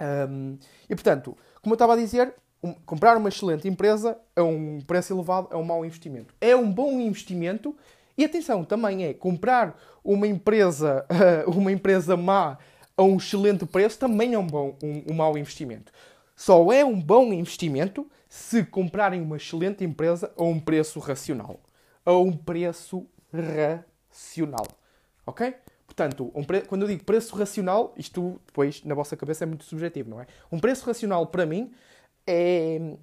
Um, 0.00 0.58
e 0.88 0.94
portanto, 0.94 1.36
como 1.62 1.72
eu 1.72 1.76
estava 1.76 1.94
a 1.94 1.96
dizer, 1.96 2.34
um, 2.64 2.72
comprar 2.86 3.18
uma 3.18 3.28
excelente 3.28 3.68
empresa 3.68 4.18
a 4.34 4.42
um 4.42 4.80
preço 4.80 5.12
elevado 5.12 5.48
é 5.50 5.56
um 5.56 5.62
mau 5.62 5.84
investimento. 5.84 6.34
É 6.40 6.56
um 6.56 6.72
bom 6.72 6.98
investimento 6.98 7.76
e 8.16 8.24
atenção, 8.24 8.64
também 8.64 9.04
é 9.04 9.12
comprar 9.12 9.78
uma 10.02 10.26
empresa, 10.26 11.04
uma 11.46 11.70
empresa 11.70 12.16
má 12.16 12.56
a 12.96 13.02
um 13.02 13.16
excelente 13.16 13.66
preço 13.66 13.98
também 13.98 14.34
é 14.34 14.38
um, 14.38 14.46
bom, 14.46 14.78
um, 14.82 15.12
um 15.12 15.14
mau 15.14 15.36
investimento. 15.36 15.92
Só 16.34 16.72
é 16.72 16.84
um 16.84 16.98
bom 16.98 17.32
investimento 17.32 18.08
se 18.28 18.64
comprarem 18.64 19.20
uma 19.20 19.36
excelente 19.36 19.84
empresa 19.84 20.32
a 20.36 20.42
um 20.42 20.58
preço 20.58 20.98
racional. 21.00 21.60
A 22.06 22.12
um 22.12 22.32
preço 22.32 23.06
racional. 23.32 24.66
Ok? 25.26 25.54
Portanto, 25.86 26.30
um 26.34 26.44
pre... 26.44 26.62
quando 26.62 26.82
eu 26.82 26.88
digo 26.88 27.04
preço 27.04 27.36
racional, 27.36 27.92
isto 27.96 28.40
depois 28.46 28.82
na 28.84 28.94
vossa 28.94 29.16
cabeça 29.16 29.44
é 29.44 29.46
muito 29.46 29.64
subjetivo, 29.64 30.10
não 30.10 30.20
é? 30.20 30.26
Um 30.50 30.58
preço 30.58 30.86
racional 30.86 31.26
para 31.26 31.44
mim 31.44 31.72
é 32.26 32.96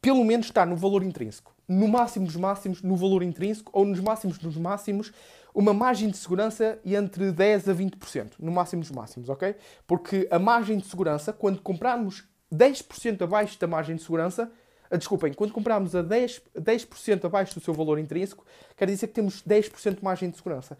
pelo 0.00 0.24
menos 0.24 0.46
estar 0.46 0.66
no 0.66 0.76
valor 0.76 1.04
intrínseco. 1.04 1.54
No 1.68 1.86
máximo 1.86 2.26
dos 2.26 2.34
máximos, 2.34 2.82
no 2.82 2.96
valor 2.96 3.22
intrínseco, 3.22 3.70
ou 3.72 3.84
nos 3.84 4.00
máximos 4.00 4.36
dos 4.36 4.56
máximos, 4.56 5.12
uma 5.54 5.72
margem 5.72 6.10
de 6.10 6.16
segurança 6.16 6.78
entre 6.84 7.32
10% 7.32 7.70
a 7.70 7.74
20%. 7.74 8.32
No 8.40 8.50
máximo 8.50 8.82
dos 8.82 8.90
máximos, 8.90 9.28
ok? 9.28 9.54
Porque 9.86 10.26
a 10.30 10.40
margem 10.40 10.78
de 10.78 10.86
segurança, 10.86 11.32
quando 11.32 11.62
comprarmos 11.62 12.24
10% 12.52 13.22
abaixo 13.22 13.58
da 13.60 13.66
margem 13.68 13.94
de 13.94 14.02
segurança, 14.02 14.50
ah, 14.90 14.96
desculpem, 14.96 15.32
quando 15.32 15.52
comprarmos 15.52 15.94
a 15.94 16.02
10%, 16.02 16.42
10 16.60 16.88
abaixo 17.24 17.54
do 17.54 17.64
seu 17.64 17.72
valor 17.72 17.98
intrínseco, 17.98 18.44
quer 18.76 18.86
dizer 18.86 19.06
que 19.06 19.14
temos 19.14 19.42
10% 19.42 19.96
de 19.96 20.04
margem 20.04 20.28
de 20.28 20.36
segurança. 20.36 20.76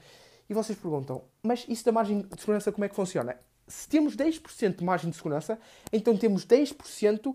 E 0.50 0.52
vocês 0.52 0.78
perguntam, 0.78 1.22
mas 1.42 1.64
isso 1.68 1.84
da 1.84 1.92
margem 1.92 2.20
de 2.20 2.40
segurança 2.40 2.70
como 2.70 2.84
é 2.84 2.88
que 2.88 2.94
funciona? 2.94 3.37
Se 3.66 3.88
temos 3.88 4.14
10% 4.14 4.76
de 4.76 4.84
margem 4.84 5.08
de 5.08 5.16
segurança, 5.16 5.58
então 5.90 6.14
temos 6.14 6.44
10% 6.44 7.34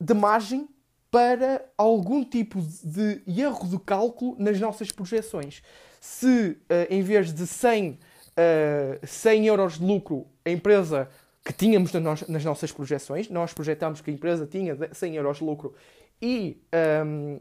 de 0.00 0.14
margem 0.14 0.68
para 1.10 1.64
algum 1.78 2.24
tipo 2.24 2.60
de 2.60 3.22
erro 3.26 3.68
de 3.68 3.78
cálculo 3.78 4.36
nas 4.38 4.60
nossas 4.60 4.90
projeções. 4.90 5.62
Se 6.00 6.50
uh, 6.50 6.56
em 6.90 7.02
vez 7.02 7.32
de 7.32 7.46
100, 7.46 7.90
uh, 7.92 9.06
100 9.06 9.46
euros 9.46 9.78
de 9.78 9.84
lucro, 9.84 10.26
a 10.44 10.50
empresa 10.50 11.08
que 11.44 11.52
tínhamos 11.52 11.92
nas 11.92 12.44
nossas 12.44 12.72
projeções, 12.72 13.30
nós 13.30 13.52
projetámos 13.52 14.00
que 14.00 14.10
a 14.10 14.12
empresa 14.12 14.46
tinha 14.46 14.76
100 14.92 15.14
euros 15.14 15.38
de 15.38 15.44
lucro 15.44 15.74
e 16.20 16.60
um, 17.06 17.38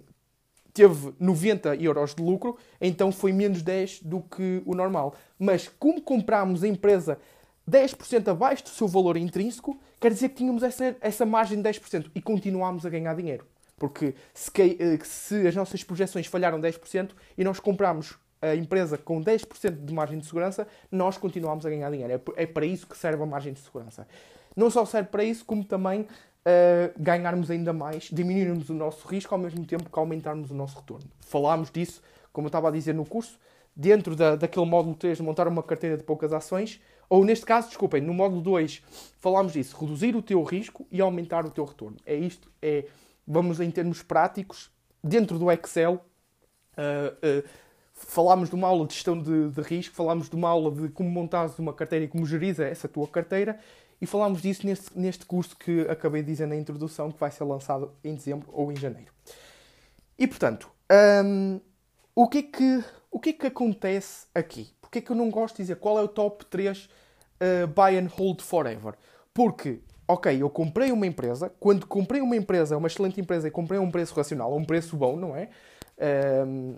teve 0.71 1.13
90 1.19 1.75
euros 1.77 2.13
de 2.13 2.21
lucro, 2.21 2.57
então 2.79 3.11
foi 3.11 3.31
menos 3.31 3.63
10 3.63 4.03
do 4.03 4.21
que 4.21 4.61
o 4.63 4.75
normal. 4.75 5.15
Mas 5.39 5.67
como 5.79 6.01
comprámos 6.01 6.63
a 6.63 6.67
empresa 6.67 7.17
10% 7.69 8.27
abaixo 8.27 8.63
do 8.63 8.69
seu 8.69 8.87
valor 8.87 9.17
intrínseco, 9.17 9.79
quer 9.99 10.11
dizer 10.11 10.29
que 10.29 10.35
tínhamos 10.35 10.63
essa, 10.63 10.95
essa 11.01 11.25
margem 11.25 11.61
de 11.61 11.67
10% 11.69 12.11
e 12.13 12.21
continuámos 12.21 12.85
a 12.85 12.89
ganhar 12.89 13.15
dinheiro. 13.15 13.45
Porque 13.77 14.15
se, 14.33 14.51
eh, 14.55 14.99
se 15.03 15.47
as 15.47 15.55
nossas 15.55 15.83
projeções 15.83 16.27
falharam 16.27 16.59
10% 16.59 17.11
e 17.37 17.43
nós 17.43 17.59
compramos 17.59 18.17
a 18.41 18.55
empresa 18.55 18.97
com 18.97 19.21
10% 19.21 19.83
de 19.83 19.93
margem 19.93 20.19
de 20.19 20.25
segurança, 20.25 20.67
nós 20.91 21.17
continuamos 21.17 21.65
a 21.65 21.69
ganhar 21.69 21.89
dinheiro. 21.89 22.21
É, 22.35 22.43
é 22.43 22.45
para 22.45 22.65
isso 22.65 22.87
que 22.87 22.97
serve 22.97 23.21
a 23.23 23.25
margem 23.25 23.53
de 23.53 23.59
segurança. 23.59 24.07
Não 24.55 24.69
só 24.69 24.85
serve 24.85 25.09
para 25.09 25.23
isso, 25.23 25.43
como 25.43 25.63
também 25.63 26.01
uh, 26.01 26.07
ganharmos 26.97 27.49
ainda 27.51 27.73
mais, 27.73 28.09
diminuirmos 28.11 28.69
o 28.69 28.73
nosso 28.73 29.07
risco 29.07 29.33
ao 29.33 29.39
mesmo 29.39 29.65
tempo 29.65 29.89
que 29.89 29.99
aumentarmos 29.99 30.51
o 30.51 30.53
nosso 30.53 30.77
retorno. 30.77 31.09
Falámos 31.19 31.71
disso, 31.71 32.01
como 32.31 32.45
eu 32.45 32.49
estava 32.49 32.69
a 32.69 32.71
dizer 32.71 32.93
no 32.93 33.05
curso, 33.05 33.39
dentro 33.75 34.15
da, 34.15 34.35
daquele 34.35 34.65
módulo 34.65 34.95
3 34.95 35.17
de 35.17 35.23
montar 35.23 35.47
uma 35.47 35.63
carteira 35.63 35.97
de 35.97 36.03
poucas 36.03 36.31
ações, 36.31 36.79
ou 37.09 37.23
neste 37.23 37.45
caso, 37.45 37.67
desculpem, 37.67 38.01
no 38.01 38.13
módulo 38.13 38.41
2 38.41 38.81
falámos 39.19 39.53
disso, 39.53 39.75
reduzir 39.79 40.15
o 40.15 40.21
teu 40.21 40.43
risco 40.43 40.87
e 40.91 41.01
aumentar 41.01 41.45
o 41.45 41.49
teu 41.49 41.65
retorno. 41.65 41.97
É 42.05 42.15
isto, 42.15 42.51
é, 42.61 42.85
vamos 43.25 43.59
em 43.59 43.71
termos 43.71 44.01
práticos, 44.03 44.69
dentro 45.03 45.39
do 45.39 45.51
Excel, 45.51 45.93
uh, 45.93 47.39
uh, 47.41 47.49
falámos 47.93 48.49
de 48.49 48.55
uma 48.55 48.67
aula 48.67 48.85
de 48.85 48.93
gestão 48.93 49.19
de, 49.19 49.49
de, 49.49 49.61
risco, 49.61 49.95
falámos 49.95 50.29
de 50.29 50.35
uma 50.35 50.49
aula 50.49 50.69
de 50.71 50.89
como 50.89 51.09
montares 51.09 51.57
uma 51.57 51.73
carteira 51.73 52.05
e 52.05 52.07
como 52.07 52.25
gerir 52.25 52.59
essa 52.61 52.87
tua 52.87 53.07
carteira, 53.07 53.59
e 54.01 54.05
falámos 54.05 54.41
disso 54.41 54.65
neste, 54.65 54.97
neste 54.97 55.25
curso 55.25 55.55
que 55.57 55.81
acabei 55.81 56.21
de 56.21 56.27
dizer 56.27 56.47
na 56.47 56.55
introdução, 56.55 57.11
que 57.11 57.19
vai 57.19 57.31
ser 57.31 57.45
lançado 57.45 57.93
em 58.03 58.13
dezembro 58.13 58.49
ou 58.51 58.71
em 58.71 58.75
janeiro. 58.75 59.11
E 60.19 60.27
portanto, 60.27 60.69
um, 61.23 61.59
o, 62.13 62.27
que 62.27 62.37
é 62.39 62.43
que, 62.43 62.83
o 63.09 63.19
que 63.19 63.29
é 63.29 63.33
que 63.33 63.47
acontece 63.47 64.27
aqui? 64.35 64.69
Porque 64.95 64.99
é 64.99 65.01
que 65.01 65.11
eu 65.11 65.15
não 65.15 65.29
gosto 65.29 65.57
de 65.57 65.63
dizer 65.63 65.75
qual 65.75 65.99
é 65.99 66.01
o 66.01 66.07
top 66.07 66.45
3 66.45 66.85
uh, 66.85 67.67
buy 67.67 67.97
and 67.97 68.07
hold 68.07 68.41
forever? 68.41 68.93
Porque, 69.33 69.81
ok, 70.07 70.41
eu 70.41 70.49
comprei 70.49 70.89
uma 70.89 71.05
empresa, 71.05 71.51
quando 71.59 71.85
comprei 71.85 72.21
uma 72.21 72.35
empresa, 72.37 72.77
uma 72.77 72.87
excelente 72.87 73.19
empresa, 73.19 73.45
e 73.45 73.51
comprei 73.51 73.77
a 73.77 73.81
um 73.81 73.91
preço 73.91 74.15
racional, 74.15 74.53
a 74.53 74.55
um 74.55 74.63
preço 74.63 74.95
bom, 74.95 75.17
não 75.17 75.35
é? 75.35 75.49
Um, 76.47 76.77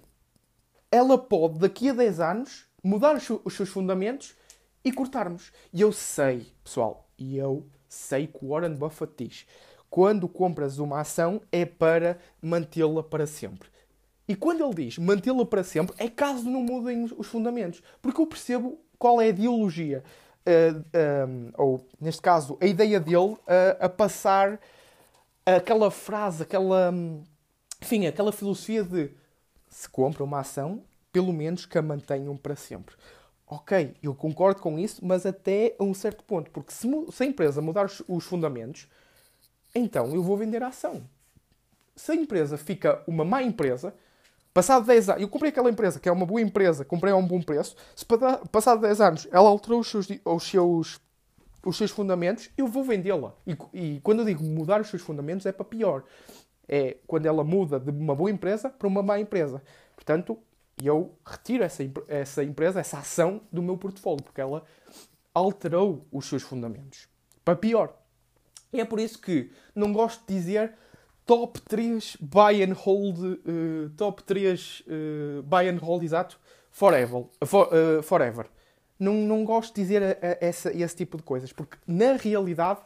ela 0.92 1.16
pode, 1.16 1.60
daqui 1.60 1.90
a 1.90 1.94
10 1.94 2.20
anos, 2.20 2.66
mudar 2.84 3.16
os 3.16 3.54
seus 3.54 3.70
fundamentos 3.70 4.36
e 4.84 4.92
cortarmos. 4.92 5.52
E 5.72 5.82
eu 5.82 5.92
sei, 5.92 6.48
pessoal, 6.64 7.08
e 7.20 7.38
eu 7.38 7.68
sei 7.88 8.26
que 8.26 8.44
o 8.44 8.50
Warren 8.50 8.74
Buffett 8.74 9.14
diz: 9.16 9.46
quando 9.92 10.28
compras 10.28 10.80
uma 10.80 11.02
ação 11.02 11.40
é 11.52 11.66
para 11.66 12.18
mantê-la 12.42 13.04
para 13.04 13.28
sempre. 13.28 13.70
E 14.28 14.36
quando 14.36 14.64
ele 14.64 14.86
diz 14.86 14.98
mantê-la 14.98 15.46
para 15.46 15.64
sempre, 15.64 15.96
é 15.98 16.10
caso 16.10 16.50
não 16.50 16.62
mudem 16.62 17.04
os 17.18 17.28
fundamentos. 17.28 17.82
Porque 18.02 18.20
eu 18.20 18.28
percebo 18.28 18.80
qual 19.00 19.22
é 19.22 19.26
a 19.26 19.30
ideologia, 19.30 20.04
uh, 20.46 21.28
um, 21.30 21.52
ou 21.58 21.88
neste 22.00 22.22
caso, 22.22 22.58
a 22.60 22.66
ideia 22.66 23.00
dele 23.00 23.34
uh, 23.34 23.40
a 23.80 23.88
passar 23.88 24.60
aquela 25.46 25.90
frase, 25.90 26.44
aquela, 26.44 26.94
enfim, 27.82 28.06
aquela 28.06 28.34
filosofia 28.34 28.84
de 28.84 29.12
se 29.70 29.88
compra 29.88 30.24
uma 30.24 30.40
ação, 30.40 30.84
pelo 31.12 31.32
menos 31.32 31.66
que 31.66 31.78
a 31.78 31.82
mantenham 31.82 32.36
para 32.36 32.56
sempre. 32.56 32.96
Ok, 33.50 33.96
eu 34.04 34.14
concordo 34.14 34.62
com 34.62 34.78
isso, 34.78 35.06
mas 35.06 35.26
até 35.26 35.74
a 35.80 35.84
um 35.84 35.94
certo 35.94 36.22
ponto. 36.26 36.52
Porque 36.52 36.74
se, 36.74 36.88
se 37.12 37.24
a 37.24 37.26
empresa 37.26 37.62
mudar 37.62 37.86
os, 37.86 38.04
os 38.06 38.26
fundamentos, 38.26 38.90
então 39.74 40.14
eu 40.14 40.22
vou 40.22 40.36
vender 40.36 40.62
a 40.64 40.68
ação. 40.68 41.08
Se 41.96 42.12
a 42.12 42.16
empresa 42.16 42.58
fica 42.58 43.02
uma 43.08 43.24
má 43.24 43.42
empresa, 43.42 43.94
passado 44.58 44.88
10 44.88 45.10
anos, 45.10 45.22
eu 45.22 45.30
comprei 45.30 45.50
aquela 45.50 45.70
empresa 45.70 46.00
que 46.00 46.10
é 46.10 46.12
uma 46.12 46.26
boa 46.26 46.42
empresa, 46.42 46.84
comprei 46.84 47.14
a 47.14 47.16
um 47.16 47.28
bom 47.28 47.40
preço, 47.40 47.76
se 47.96 48.04
passado 48.52 48.82
10 48.82 49.02
anos 49.02 49.28
ela 49.32 49.48
alterou 49.50 49.82
os 49.82 49.88
seus, 49.88 50.08
os 50.26 50.50
seus, 50.50 51.00
os 51.64 51.78
seus 51.78 51.92
fundamentos, 51.92 52.50
eu 52.58 52.66
vou 52.66 52.84
vendê-la. 52.84 53.36
E, 53.46 53.56
e 53.72 54.00
quando 54.02 54.22
eu 54.22 54.26
digo 54.26 54.44
mudar 54.44 54.82
os 54.82 54.88
seus 54.88 55.04
fundamentos 55.04 55.46
é 55.46 55.52
para 55.52 55.64
pior 55.64 56.06
é 56.68 56.98
quando 57.06 57.28
ela 57.28 57.44
muda 57.44 57.80
de 57.80 57.92
uma 57.92 58.16
boa 58.16 58.32
empresa 58.32 58.68
para 58.68 58.88
uma 58.88 59.04
má 59.04 59.20
empresa. 59.20 59.62
Portanto, 59.96 60.40
eu 60.84 61.16
retiro 61.24 61.64
essa, 61.64 61.84
essa 62.08 62.44
empresa, 62.44 62.80
essa 62.80 62.98
ação 62.98 63.42
do 63.52 63.62
meu 63.62 63.78
portfólio, 63.78 64.24
porque 64.24 64.42
ela 64.42 64.64
alterou 65.36 66.04
os 66.12 66.26
seus 66.26 66.42
fundamentos. 66.42 67.08
Para 67.46 67.56
pior. 67.56 67.96
E 68.74 68.82
é 68.82 68.86
por 68.86 69.00
isso 69.00 69.22
que 69.22 69.52
não 69.76 69.94
gosto 69.94 70.26
de 70.28 70.34
dizer 70.34 70.74
top 71.28 71.60
3 71.60 72.18
buy 72.22 72.64
and 72.64 72.74
hold, 72.74 73.20
uh, 73.20 73.90
top 73.98 74.24
3 74.24 74.48
uh, 74.48 74.54
eh, 74.88 75.42
buy 75.44 75.68
and 75.68 75.78
hold, 75.80 76.04
exato, 76.04 76.40
forever. 76.72 77.26
For, 77.46 77.68
uh, 77.68 78.02
forever. 78.02 78.46
Não, 78.98 79.14
não 79.14 79.44
gosto 79.44 79.76
de 79.76 79.82
dizer 79.82 80.02
a, 80.02 80.12
a, 80.12 80.38
essa, 80.40 80.76
esse 80.76 80.96
tipo 80.96 81.18
de 81.18 81.24
coisas, 81.24 81.52
porque 81.52 81.78
na 81.86 82.14
realidade, 82.14 82.80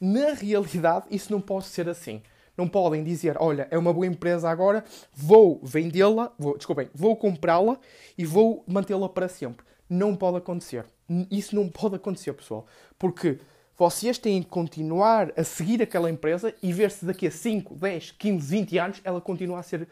na 0.00 0.34
realidade, 0.34 1.06
isso 1.10 1.32
não 1.32 1.40
pode 1.40 1.66
ser 1.66 1.88
assim. 1.88 2.22
Não 2.56 2.68
podem 2.68 3.04
dizer, 3.04 3.36
olha, 3.38 3.68
é 3.70 3.78
uma 3.78 3.92
boa 3.92 4.06
empresa 4.06 4.50
agora, 4.50 4.82
vou 5.14 5.60
vendê-la, 5.62 6.32
vou, 6.38 6.56
desculpem, 6.56 6.88
vou 6.94 7.14
comprá-la 7.16 7.78
e 8.18 8.24
vou 8.24 8.64
mantê-la 8.66 9.08
para 9.08 9.28
sempre. 9.28 9.64
Não 9.88 10.16
pode 10.16 10.38
acontecer. 10.38 10.84
Isso 11.30 11.54
não 11.54 11.68
pode 11.68 11.96
acontecer, 11.96 12.32
pessoal. 12.32 12.66
Porque 12.98 13.38
vocês 13.76 14.18
têm 14.18 14.42
que 14.42 14.48
continuar 14.48 15.32
a 15.36 15.44
seguir 15.44 15.82
aquela 15.82 16.10
empresa 16.10 16.54
e 16.62 16.72
ver 16.72 16.90
se 16.90 17.04
daqui 17.04 17.26
a 17.26 17.30
5, 17.30 17.74
10, 17.74 18.12
15, 18.12 18.48
20 18.48 18.78
anos 18.78 19.00
ela 19.04 19.20
continua 19.20 19.60
a 19.60 19.62
ser 19.62 19.88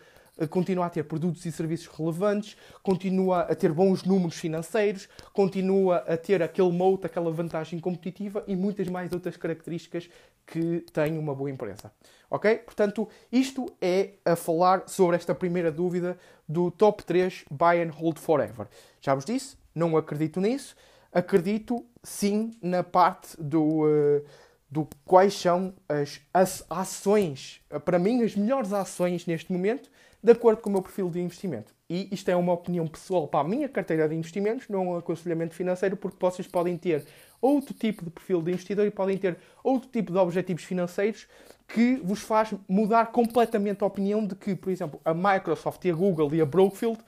continua 0.50 0.86
a 0.86 0.90
ter 0.90 1.04
produtos 1.04 1.46
e 1.46 1.52
serviços 1.52 1.86
relevantes, 1.86 2.56
continua 2.82 3.42
a 3.42 3.54
ter 3.54 3.72
bons 3.72 4.02
números 4.02 4.34
financeiros, 4.34 5.08
continua 5.32 5.98
a 5.98 6.16
ter 6.16 6.42
aquele 6.42 6.72
moat, 6.72 7.06
aquela 7.06 7.30
vantagem 7.30 7.78
competitiva 7.78 8.42
e 8.46 8.56
muitas 8.56 8.88
mais 8.88 9.12
outras 9.12 9.36
características 9.36 10.10
que 10.46 10.84
tem 10.92 11.16
uma 11.18 11.34
boa 11.34 11.50
empresa. 11.50 11.92
Ok? 12.28 12.56
Portanto, 12.56 13.08
isto 13.30 13.72
é 13.80 14.14
a 14.24 14.34
falar 14.34 14.88
sobre 14.88 15.16
esta 15.16 15.34
primeira 15.34 15.70
dúvida 15.70 16.18
do 16.48 16.70
top 16.70 17.04
3 17.04 17.44
Buy 17.50 17.82
and 17.82 17.92
Hold 17.92 18.18
Forever. 18.18 18.66
Já 19.00 19.14
vos 19.14 19.24
disse, 19.24 19.56
não 19.74 19.96
acredito 19.96 20.40
nisso. 20.40 20.74
Acredito 21.14 21.86
sim 22.02 22.50
na 22.60 22.82
parte 22.82 23.40
do, 23.40 23.84
uh, 23.84 24.24
do 24.68 24.88
quais 25.04 25.32
são 25.34 25.72
as, 25.88 26.20
as 26.34 26.66
ações, 26.68 27.60
para 27.84 28.00
mim, 28.00 28.24
as 28.24 28.34
melhores 28.34 28.72
ações 28.72 29.24
neste 29.24 29.52
momento 29.52 29.88
de 30.20 30.32
acordo 30.32 30.60
com 30.60 30.70
o 30.70 30.72
meu 30.72 30.82
perfil 30.82 31.08
de 31.08 31.20
investimento. 31.20 31.74
E 31.88 32.08
isto 32.10 32.30
é 32.30 32.34
uma 32.34 32.52
opinião 32.52 32.86
pessoal 32.86 33.28
para 33.28 33.40
a 33.40 33.48
minha 33.48 33.68
carteira 33.68 34.08
de 34.08 34.14
investimentos, 34.14 34.68
não 34.68 34.88
um 34.88 34.96
aconselhamento 34.96 35.54
financeiro, 35.54 35.96
porque 35.96 36.16
vocês 36.18 36.48
podem 36.48 36.78
ter 36.78 37.04
outro 37.40 37.74
tipo 37.74 38.02
de 38.02 38.10
perfil 38.10 38.40
de 38.40 38.50
investidor 38.50 38.86
e 38.86 38.90
podem 38.90 39.18
ter 39.18 39.36
outro 39.62 39.88
tipo 39.90 40.10
de 40.10 40.18
objetivos 40.18 40.64
financeiros 40.64 41.28
que 41.68 41.96
vos 41.96 42.20
faz 42.20 42.54
mudar 42.66 43.12
completamente 43.12 43.84
a 43.84 43.86
opinião 43.86 44.26
de 44.26 44.34
que, 44.34 44.56
por 44.56 44.72
exemplo, 44.72 44.98
a 45.04 45.12
Microsoft 45.12 45.84
e 45.84 45.90
a 45.90 45.94
Google 45.94 46.34
e 46.34 46.40
a 46.40 46.46
Brookfield 46.46 46.98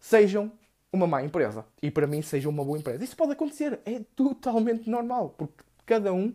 sejam 0.00 0.50
uma 0.94 1.06
má 1.06 1.22
empresa. 1.22 1.64
E 1.82 1.90
para 1.90 2.06
mim 2.06 2.22
sejam 2.22 2.50
uma 2.50 2.64
boa 2.64 2.78
empresa. 2.78 3.02
Isso 3.02 3.16
pode 3.16 3.32
acontecer, 3.32 3.80
é 3.84 4.00
totalmente 4.14 4.88
normal, 4.88 5.34
porque 5.36 5.64
cada 5.84 6.12
um 6.12 6.32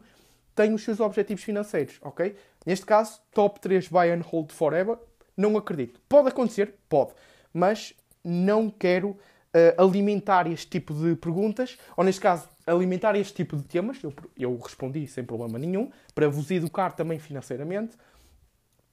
tem 0.54 0.74
os 0.74 0.84
seus 0.84 1.00
objetivos 1.00 1.44
financeiros, 1.44 1.98
ok? 2.01 2.36
Neste 2.66 2.86
caso, 2.86 3.22
top 3.34 3.60
3 3.62 3.88
buy 3.88 4.12
and 4.12 4.22
hold 4.22 4.51
forever, 4.51 4.98
não 5.36 5.58
acredito. 5.58 6.01
Pode 6.10 6.28
acontecer? 6.28 6.75
Pode. 6.89 7.12
Mas 7.54 7.94
não 8.24 8.70
quero 8.70 9.12
uh, 9.12 9.82
alimentar 9.82 10.46
este 10.51 10.68
tipo 10.68 10.94
de 10.94 11.16
perguntas, 11.16 11.78
ou 11.96 12.04
neste 12.04 12.20
caso, 12.20 12.50
alimentar 12.68 13.16
este 13.16 13.34
tipo 13.34 13.56
de 13.56 13.63
temas. 13.63 14.04
Eu, 14.04 14.13
eu 14.38 14.58
respondi 14.58 15.08
sem 15.08 15.24
problema 15.24 15.58
nenhum, 15.58 15.89
para 16.13 16.28
vos 16.28 16.51
educar 16.51 16.92
também 16.92 17.18
financeiramente. 17.18 17.96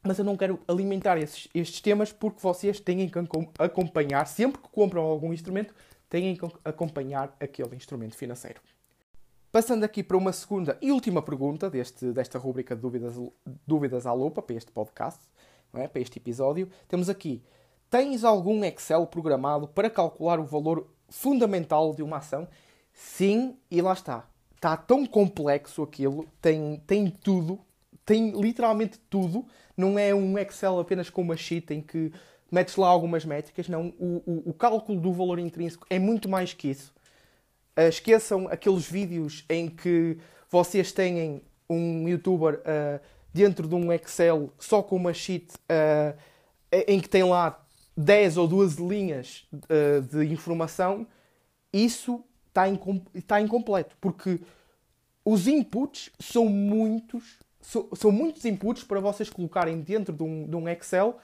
Mas 0.07 0.19
eu 0.19 0.25
não 0.25 0.37
quero 0.37 0.61
alimentar 0.69 1.19
esses, 1.19 1.49
estes 1.55 1.81
temas 1.81 2.13
porque 2.13 2.41
vocês 2.41 2.79
têm 2.79 3.09
que 3.09 3.19
acompanhar, 3.59 4.27
sempre 4.27 4.63
que 4.63 4.69
compram 4.69 5.03
algum 5.03 5.33
instrumento, 5.33 5.75
têm 6.09 6.37
que 6.37 6.47
acompanhar 6.65 7.35
aquele 7.41 7.75
instrumento 7.75 8.17
financeiro. 8.17 8.61
Passando 9.51 9.85
aqui 9.85 10.03
para 10.03 10.17
uma 10.17 10.33
segunda 10.33 10.77
e 10.83 10.93
última 10.93 11.23
pergunta 11.23 11.71
deste, 11.71 12.13
desta 12.13 12.39
rubrica 12.39 12.77
de 12.77 12.83
dúvidas, 12.83 13.15
dúvidas 13.67 14.07
à 14.07 14.13
lupa, 14.13 14.43
para 14.43 14.55
este 14.55 14.71
podcast 14.71 15.21
é? 15.75 15.89
para 15.89 16.01
este 16.01 16.19
episódio, 16.19 16.69
temos 16.89 17.09
aqui: 17.09 17.43
tens 17.91 18.25
algum 18.25 18.65
Excel 18.65 19.07
programado 19.07 19.69
para 19.69 19.91
calcular 19.91 20.39
o 20.39 20.45
valor 20.45 20.87
fundamental 21.09 21.95
de 21.95 22.03
uma 22.03 22.19
ação? 22.19 22.49
Sim, 22.93 23.57
e 23.71 23.81
lá 23.81 23.93
está. 23.93 24.29
Está 24.55 24.77
tão 24.77 25.05
complexo 25.05 25.83
aquilo, 25.83 26.27
tem, 26.41 26.83
tem 26.87 27.11
tudo, 27.11 27.61
tem 28.05 28.31
literalmente 28.31 28.99
tudo 29.11 29.47
não 29.77 29.99
é 29.99 30.15
um 30.15 30.39
Excel 30.39 30.79
apenas 30.79 31.11
com 31.11 31.23
uma 31.23 31.37
sheet 31.37 31.75
em 31.75 31.81
que 31.81 32.13
metes 32.51 32.77
lá 32.77 32.89
algumas 32.89 33.25
métricas, 33.25 33.69
não. 33.69 33.89
O, 33.99 34.23
o, 34.27 34.51
o 34.51 34.55
cálculo 34.55 35.01
do 35.01 35.13
valor 35.13 35.39
intrínseco 35.39 35.87
é 35.91 35.99
muito 35.99 36.29
mais 36.29 36.53
que 36.53 36.69
isso. 36.69 36.95
Uh, 37.77 37.89
esqueçam 37.89 38.49
aqueles 38.49 38.89
vídeos 38.89 39.45
em 39.49 39.69
que 39.69 40.17
vocês 40.51 40.93
têm 40.93 41.43
um 41.69 42.09
youtuber 42.09 42.61
uh, 42.61 43.01
dentro 43.35 43.69
de 43.69 43.75
um 43.75 43.93
Excel 43.93 44.51
só 44.59 44.83
com 44.83 44.97
uma 44.97 45.13
sheet 45.13 45.53
uh, 45.55 46.17
em 46.87 47.01
que 47.01 47.09
tem 47.09 47.23
lá 47.23 47.63
10 47.97 48.37
ou 48.37 48.49
12 48.49 48.87
linhas 48.87 49.47
de 50.11 50.25
informação. 50.27 51.07
Isso 51.73 52.25
está, 52.49 52.69
incom 52.69 53.01
está 53.15 53.41
incompleto, 53.41 53.97
porque 54.01 54.41
os 55.25 55.47
inputs 55.47 56.11
são 56.19 56.47
muitos, 56.47 57.39
são, 57.67 57.89
são 57.95 58.13
muitos 58.13 58.45
inputs 58.45 58.85
para 58.85 59.01
vocês 59.01 59.29
colocarem 59.29 59.81
dentro 59.81 60.15
de 60.15 60.23
um, 60.23 60.47
de 60.47 60.55
um 60.55 60.69
Excel 60.69 61.17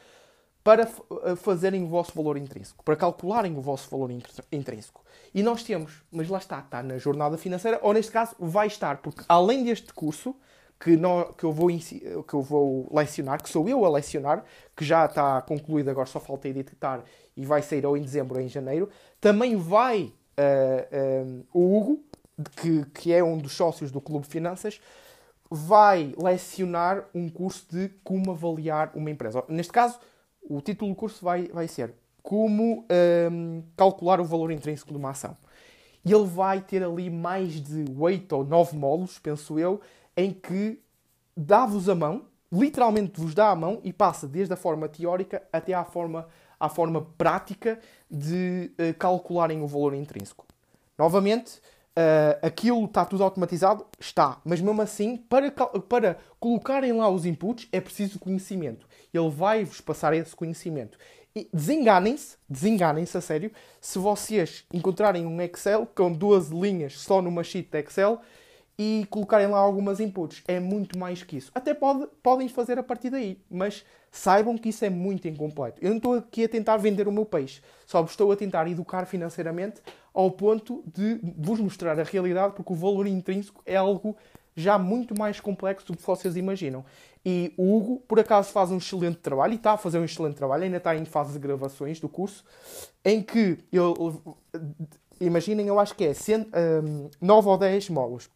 para 0.65 0.83
eh, 0.83 1.37
fazerem 1.37 1.85
o 1.85 1.87
vosso 1.87 2.13
valor 2.17 2.37
intrínseco, 2.37 2.83
para 2.85 2.97
calcularem 2.97 3.57
o 3.57 3.61
vosso 3.61 3.89
valor 3.89 4.11
intrínseco. 4.51 5.05
E 5.33 5.41
nós 5.41 5.63
temos, 5.63 6.03
mas 6.11 6.29
lá 6.29 6.39
está, 6.39 6.59
está 6.59 6.83
na 6.83 6.99
jornada 6.99 7.39
financeira, 7.39 7.79
ou 7.81 7.93
neste 7.93 8.11
caso 8.11 8.35
vai 8.41 8.67
estar, 8.67 8.99
porque 8.99 9.25
além 9.29 9.63
deste 9.63 9.95
curso 9.95 10.35
que, 10.81 10.97
nós, 10.97 11.33
que, 11.37 11.45
eu 11.45 11.53
vou, 11.53 11.69
que 11.69 12.35
eu 12.35 12.43
vou 12.43 12.89
lecionar, 12.93 13.41
que 13.41 13.49
sou 13.49 13.69
eu 13.69 13.85
a 13.85 13.89
lecionar, 13.89 14.45
que 14.77 14.85
já 14.85 15.07
está 15.07 15.41
concluído, 15.43 15.91
agora 15.91 16.07
só 16.07 16.19
falta 16.19 16.49
editar 16.49 17.05
e 17.37 17.47
vai 17.47 17.63
sair 17.63 17.87
ou 17.87 17.97
em 17.97 18.03
dezembro 18.03 18.37
ou 18.37 18.45
em 18.45 18.49
janeiro, 18.49 18.89
também 19.21 19.55
vai 19.55 20.13
uh, 20.39 21.25
uh, 21.25 21.47
o 21.53 21.77
Hugo, 21.77 22.05
que, 22.57 22.85
que 22.87 23.13
é 23.13 23.23
um 23.23 23.39
dos 23.39 23.53
sócios 23.53 23.93
do 23.93 24.01
Clube 24.01 24.27
Finanças, 24.27 24.81
vai 25.55 26.15
lecionar 26.17 27.05
um 27.15 27.29
curso 27.29 27.67
de 27.71 27.91
como 28.03 28.31
avaliar 28.31 28.91
uma 28.95 29.11
empresa. 29.11 29.45
Neste 29.49 29.71
caso, 29.71 29.99
o 30.41 30.63
título 30.63 30.91
do 30.91 30.97
curso 30.97 31.23
vai, 31.23 31.49
vai 31.49 31.69
ser 31.69 31.95
Como 32.23 32.87
um, 33.31 33.63
calcular 33.77 34.19
o 34.19 34.25
valor 34.25 34.51
intrínseco 34.51 34.91
de 34.91 34.97
uma 34.97 35.11
ação. 35.11 35.37
E 36.03 36.11
ele 36.11 36.25
vai 36.25 36.63
ter 36.63 36.83
ali 36.83 37.11
mais 37.11 37.61
de 37.61 37.85
8 37.99 38.33
ou 38.35 38.45
9 38.45 38.77
módulos, 38.77 39.19
penso 39.19 39.59
eu, 39.59 39.81
em 40.17 40.33
que 40.33 40.81
dá-vos 41.37 41.87
a 41.89 41.95
mão, 41.95 42.25
literalmente 42.51 43.21
vos 43.21 43.35
dá 43.35 43.51
a 43.51 43.57
mão 43.57 43.79
e 43.85 43.93
passa 43.93 44.27
desde 44.27 44.55
a 44.55 44.57
forma 44.57 44.89
teórica 44.89 45.43
até 45.53 45.75
à 45.75 45.85
forma, 45.85 46.27
à 46.59 46.69
forma 46.71 47.03
prática 47.19 47.79
de 48.11 48.73
uh, 48.79 48.95
calcularem 48.99 49.61
o 49.61 49.67
valor 49.67 49.93
intrínseco. 49.95 50.47
Novamente, 50.97 51.61
uh, 51.97 52.47
aquilo 52.47 52.85
está 52.85 53.05
tudo 53.05 53.25
automatizado? 53.25 53.87
Está. 53.99 54.41
Mas 54.45 54.61
mesmo 54.61 54.81
assim, 54.83 55.17
para, 55.17 55.51
para 55.51 56.19
colocarem 56.39 56.93
lá 56.93 57.09
os 57.09 57.25
inputs, 57.27 57.69
é 57.73 57.81
preciso 57.81 58.19
conhecimento 58.19 58.87
ele 59.13 59.31
vai-vos 59.31 59.81
passar 59.81 60.15
esse 60.15 60.35
conhecimento. 60.35 60.99
E 61.35 61.49
desenganem-se, 61.53 62.37
desenganem-se 62.49 63.17
a 63.17 63.21
sério, 63.21 63.51
se 63.81 63.99
vocês 63.99 64.65
encontrarem 64.73 65.27
um 65.27 65.41
Excel 65.41 65.87
com 65.87 66.13
duas 66.13 66.49
linhas 66.49 66.99
só 66.99 67.23
numa 67.23 67.43
sheet 67.43 67.71
de 67.71 67.79
Excel 67.79 68.21
e 68.79 69.07
colocarem 69.09 69.47
lá 69.47 69.59
algumas 69.59 70.01
inputs. 70.01 70.43
É 70.47 70.59
muito 70.61 70.99
mais 70.99 71.23
que 71.23 71.37
isso. 71.37 71.51
Até 71.55 71.73
pode, 71.73 72.07
podem 72.23 72.49
fazer 72.49 72.79
a 72.79 72.83
partir 72.83 73.11
daí, 73.11 73.39
mas 73.51 73.85
saibam 74.11 74.59
que 74.59 74.69
isso 74.69 74.85
é 74.85 74.91
muito 74.91 75.27
incompleto. 75.27 75.83
Eu 75.83 75.91
não 75.91 75.97
estou 75.97 76.15
aqui 76.15 76.45
a 76.45 76.49
tentar 76.49 76.77
vender 76.77 77.09
o 77.09 77.13
meu 77.13 77.25
peixe, 77.25 77.63
só 77.87 78.03
estou 78.05 78.31
a 78.31 78.37
tentar 78.37 78.69
educar 78.69 79.07
financeiramente 79.07 79.81
ao 80.13 80.31
ponto 80.31 80.83
de 80.87 81.21
vos 81.39 81.61
mostrar 81.61 81.99
a 81.99 82.03
realidade, 82.03 82.55
porque 82.55 82.73
o 82.73 82.77
valor 82.77 83.07
intrínseco 83.07 83.63
é 83.65 83.77
algo 83.77 84.17
já 84.55 84.79
muito 84.79 85.19
mais 85.19 85.41
complexo 85.41 85.87
do 85.87 85.97
que 85.97 86.03
vocês 86.03 86.37
imaginam. 86.37 86.85
E 87.25 87.55
o 87.57 87.77
Hugo, 87.77 88.01
por 88.01 88.19
acaso, 88.21 88.51
faz 88.51 88.71
um 88.71 88.79
excelente 88.79 89.19
trabalho 89.19 89.53
e 89.53 89.57
está 89.57 89.73
a 89.73 89.77
fazer 89.77 89.99
um 89.99 90.05
excelente 90.05 90.35
trabalho, 90.35 90.65
ainda 90.65 90.77
está 90.77 90.95
em 90.95 91.05
fase 91.05 91.33
de 91.33 91.39
gravações 91.39 92.01
do 92.01 92.09
curso, 92.09 92.45
em 93.05 93.23
que, 93.23 93.59
eu, 93.73 94.37
imaginem, 95.21 95.69
eu 95.69 95.79
acho 95.79 95.95
que 95.95 96.05
é 96.05 96.13
9 97.21 97.49
ou 97.49 97.59
10 97.59 97.91
módulos. 97.91 98.29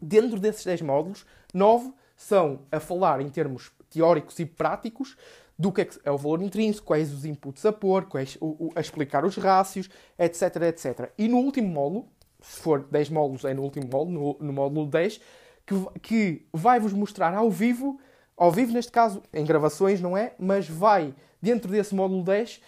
Dentro 0.00 0.38
desses 0.38 0.64
10 0.64 0.82
módulos, 0.82 1.26
9 1.52 1.92
são 2.16 2.60
a 2.70 2.78
falar 2.78 3.20
em 3.20 3.28
termos 3.28 3.72
teóricos 3.90 4.38
e 4.38 4.46
práticos 4.46 5.16
do 5.58 5.72
que 5.72 5.88
é, 6.04 6.10
o 6.10 6.16
valor 6.16 6.42
intrínseco, 6.42 6.86
quais 6.86 7.12
os 7.12 7.24
inputs 7.24 7.66
a 7.66 7.72
pôr, 7.72 8.04
quais, 8.04 8.36
o, 8.40 8.66
o, 8.66 8.72
a 8.74 8.80
explicar 8.80 9.24
os 9.24 9.36
rácios, 9.36 9.90
etc, 10.18 10.42
etc. 10.68 11.10
E 11.18 11.26
no 11.26 11.38
último 11.38 11.68
módulo, 11.68 12.08
se 12.40 12.60
for 12.60 12.86
10 12.90 13.10
módulos, 13.10 13.44
é 13.44 13.52
no 13.52 13.62
último 13.62 13.88
módulo, 13.90 14.38
no, 14.40 14.46
no 14.46 14.52
módulo 14.52 14.86
10, 14.86 15.20
que, 15.66 15.74
que 16.00 16.46
vai-vos 16.52 16.92
mostrar 16.92 17.34
ao 17.34 17.50
vivo 17.50 17.98
ao 18.38 18.52
vivo, 18.52 18.72
neste 18.72 18.92
caso, 18.92 19.20
em 19.34 19.44
gravações, 19.44 20.00
não 20.00 20.16
é? 20.16 20.32
Mas 20.38 20.68
vai, 20.68 21.12
dentro 21.42 21.70
desse 21.72 21.92
módulo 21.92 22.22
10, 22.22 22.60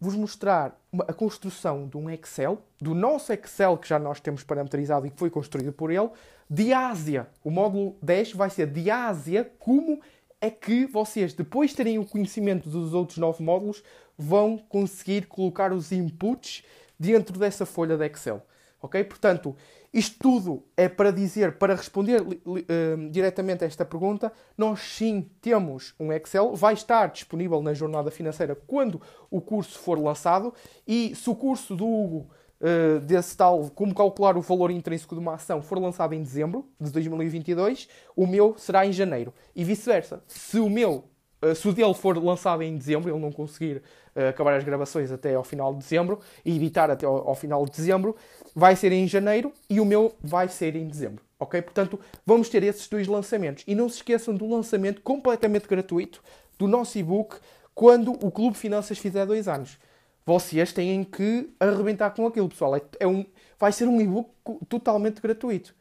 vos 0.00 0.14
mostrar 0.14 0.80
a 1.00 1.12
construção 1.12 1.88
de 1.88 1.96
um 1.96 2.08
Excel, 2.08 2.62
do 2.80 2.94
nosso 2.94 3.32
Excel 3.32 3.76
que 3.76 3.88
já 3.88 3.98
nós 3.98 4.20
temos 4.20 4.44
parametrizado 4.44 5.04
e 5.04 5.10
que 5.10 5.18
foi 5.18 5.28
construído 5.28 5.72
por 5.72 5.90
ele, 5.90 6.08
de 6.48 6.72
Ásia. 6.72 7.26
O 7.42 7.50
módulo 7.50 7.96
10 8.00 8.34
vai 8.34 8.48
ser 8.50 8.68
de 8.68 8.88
Ásia, 8.88 9.50
como 9.58 10.00
é 10.40 10.50
que 10.50 10.86
vocês, 10.86 11.32
depois 11.32 11.70
de 11.70 11.76
terem 11.76 11.98
o 11.98 12.04
conhecimento 12.04 12.68
dos 12.68 12.92
outros 12.92 13.18
nove 13.18 13.42
módulos, 13.42 13.82
vão 14.16 14.58
conseguir 14.58 15.26
colocar 15.26 15.72
os 15.72 15.92
inputs 15.92 16.64
dentro 16.98 17.38
dessa 17.38 17.66
folha 17.66 17.96
de 17.96 18.06
Excel. 18.06 18.42
Ok? 18.80 19.02
Portanto, 19.04 19.56
isto 19.92 20.18
tudo 20.18 20.62
é 20.76 20.88
para 20.88 21.10
dizer, 21.10 21.56
para 21.56 21.74
responder 21.74 22.20
uh, 22.20 23.10
diretamente 23.10 23.64
a 23.64 23.66
esta 23.66 23.84
pergunta, 23.84 24.30
nós 24.56 24.80
sim 24.80 25.30
temos 25.40 25.94
um 25.98 26.12
Excel, 26.12 26.54
vai 26.54 26.74
estar 26.74 27.06
disponível 27.06 27.62
na 27.62 27.72
jornada 27.72 28.10
financeira 28.10 28.54
quando 28.54 29.00
o 29.30 29.40
curso 29.40 29.78
for 29.78 29.98
lançado 29.98 30.52
e 30.86 31.14
se 31.14 31.30
o 31.30 31.34
curso 31.34 31.74
do 31.74 31.86
Hugo 31.86 32.30
uh, 32.60 33.00
desse 33.00 33.36
tal 33.36 33.70
como 33.70 33.94
calcular 33.94 34.36
o 34.36 34.40
valor 34.40 34.70
intrínseco 34.70 35.14
de 35.14 35.20
uma 35.20 35.34
ação 35.34 35.62
for 35.62 35.78
lançado 35.78 36.14
em 36.14 36.22
dezembro 36.22 36.66
de 36.80 36.90
2022, 36.90 37.88
o 38.14 38.26
meu 38.26 38.54
será 38.58 38.86
em 38.86 38.92
janeiro 38.92 39.32
e 39.54 39.64
vice-versa. 39.64 40.22
Se 40.26 40.58
o 40.58 40.68
meu 40.68 41.04
uh, 41.42 41.54
se 41.54 41.68
o 41.68 41.72
dele 41.72 41.94
for 41.94 42.16
lançado 42.22 42.62
em 42.62 42.76
dezembro, 42.76 43.10
ele 43.10 43.20
não 43.20 43.32
conseguir 43.32 43.82
acabar 44.30 44.54
as 44.54 44.64
gravações 44.64 45.12
até 45.12 45.34
ao 45.34 45.44
final 45.44 45.74
de 45.74 45.80
dezembro 45.80 46.20
e 46.42 46.56
editar 46.56 46.90
até 46.90 47.04
ao 47.04 47.34
final 47.34 47.66
de 47.66 47.72
dezembro, 47.72 48.16
vai 48.54 48.74
ser 48.74 48.90
em 48.90 49.06
janeiro 49.06 49.52
e 49.68 49.78
o 49.78 49.84
meu 49.84 50.14
vai 50.22 50.48
ser 50.48 50.74
em 50.74 50.88
dezembro. 50.88 51.22
Ok? 51.38 51.60
Portanto, 51.60 52.00
vamos 52.24 52.48
ter 52.48 52.62
esses 52.62 52.88
dois 52.88 53.06
lançamentos. 53.06 53.62
E 53.66 53.74
não 53.74 53.90
se 53.90 53.96
esqueçam 53.96 54.34
do 54.34 54.48
lançamento 54.48 55.02
completamente 55.02 55.68
gratuito 55.68 56.22
do 56.58 56.66
nosso 56.66 56.96
e-book 56.96 57.36
quando 57.74 58.12
o 58.24 58.30
Clube 58.30 58.56
Finanças 58.56 58.96
fizer 58.96 59.26
dois 59.26 59.46
anos. 59.46 59.78
Vocês 60.26 60.72
têm 60.72 61.04
que 61.04 61.48
arrebentar 61.60 62.10
com 62.10 62.26
aquilo, 62.26 62.48
pessoal. 62.48 62.74
É, 62.74 62.82
é 62.98 63.06
um, 63.06 63.24
vai 63.58 63.70
ser 63.70 63.86
um 63.86 64.00
e-book 64.00 64.28
totalmente 64.68 65.22
gratuito. 65.22 65.72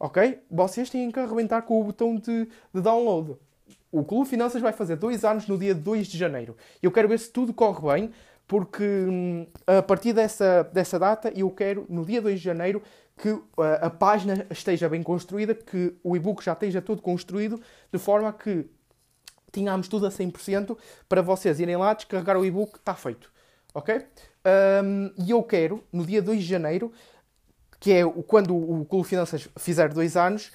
Ok? 0.00 0.40
Vocês 0.50 0.88
têm 0.88 1.10
que 1.10 1.20
arrebentar 1.20 1.62
com 1.62 1.78
o 1.78 1.84
botão 1.84 2.16
de, 2.16 2.48
de 2.74 2.80
download. 2.80 3.36
O 3.92 4.02
Clube 4.02 4.28
Finanças 4.28 4.62
vai 4.62 4.72
fazer 4.72 4.96
dois 4.96 5.24
anos 5.24 5.46
no 5.46 5.58
dia 5.58 5.74
2 5.74 6.06
de 6.06 6.16
janeiro. 6.16 6.56
Eu 6.82 6.90
quero 6.90 7.06
ver 7.06 7.18
se 7.18 7.30
tudo 7.30 7.52
corre 7.52 7.92
bem 7.92 8.10
porque 8.48 8.82
hum, 8.82 9.46
a 9.66 9.82
partir 9.82 10.12
dessa, 10.12 10.62
dessa 10.64 10.98
data 10.98 11.32
eu 11.34 11.50
quero, 11.50 11.86
no 11.88 12.04
dia 12.04 12.20
2 12.20 12.38
de 12.38 12.44
janeiro, 12.44 12.82
que 13.16 13.38
a, 13.80 13.88
página 13.88 14.46
esteja 14.50 14.88
bem 14.88 15.02
construída, 15.02 15.54
que 15.54 15.94
o 16.02 16.16
e-book 16.16 16.42
já 16.42 16.52
esteja 16.52 16.82
todo 16.82 17.00
construído, 17.00 17.60
de 17.92 17.98
forma 17.98 18.32
que 18.32 18.66
tenhamos 19.50 19.86
tudo 19.86 20.06
a 20.06 20.10
100% 20.10 20.76
para 21.08 21.22
vocês 21.22 21.60
irem 21.60 21.76
lá, 21.76 21.94
descarregar 21.94 22.36
o 22.36 22.44
e-book, 22.44 22.76
está 22.76 22.94
feito. 22.94 23.31
Ok? 23.74 23.94
Um, 24.84 25.12
e 25.16 25.30
eu 25.30 25.42
quero, 25.42 25.82
no 25.92 26.04
dia 26.04 26.20
2 26.20 26.42
de 26.42 26.48
janeiro, 26.48 26.92
que 27.80 27.92
é 27.92 28.04
quando 28.26 28.54
o 28.56 28.84
Clube 28.84 29.08
Finanças 29.08 29.48
fizer 29.56 29.92
dois 29.92 30.16
anos, 30.16 30.52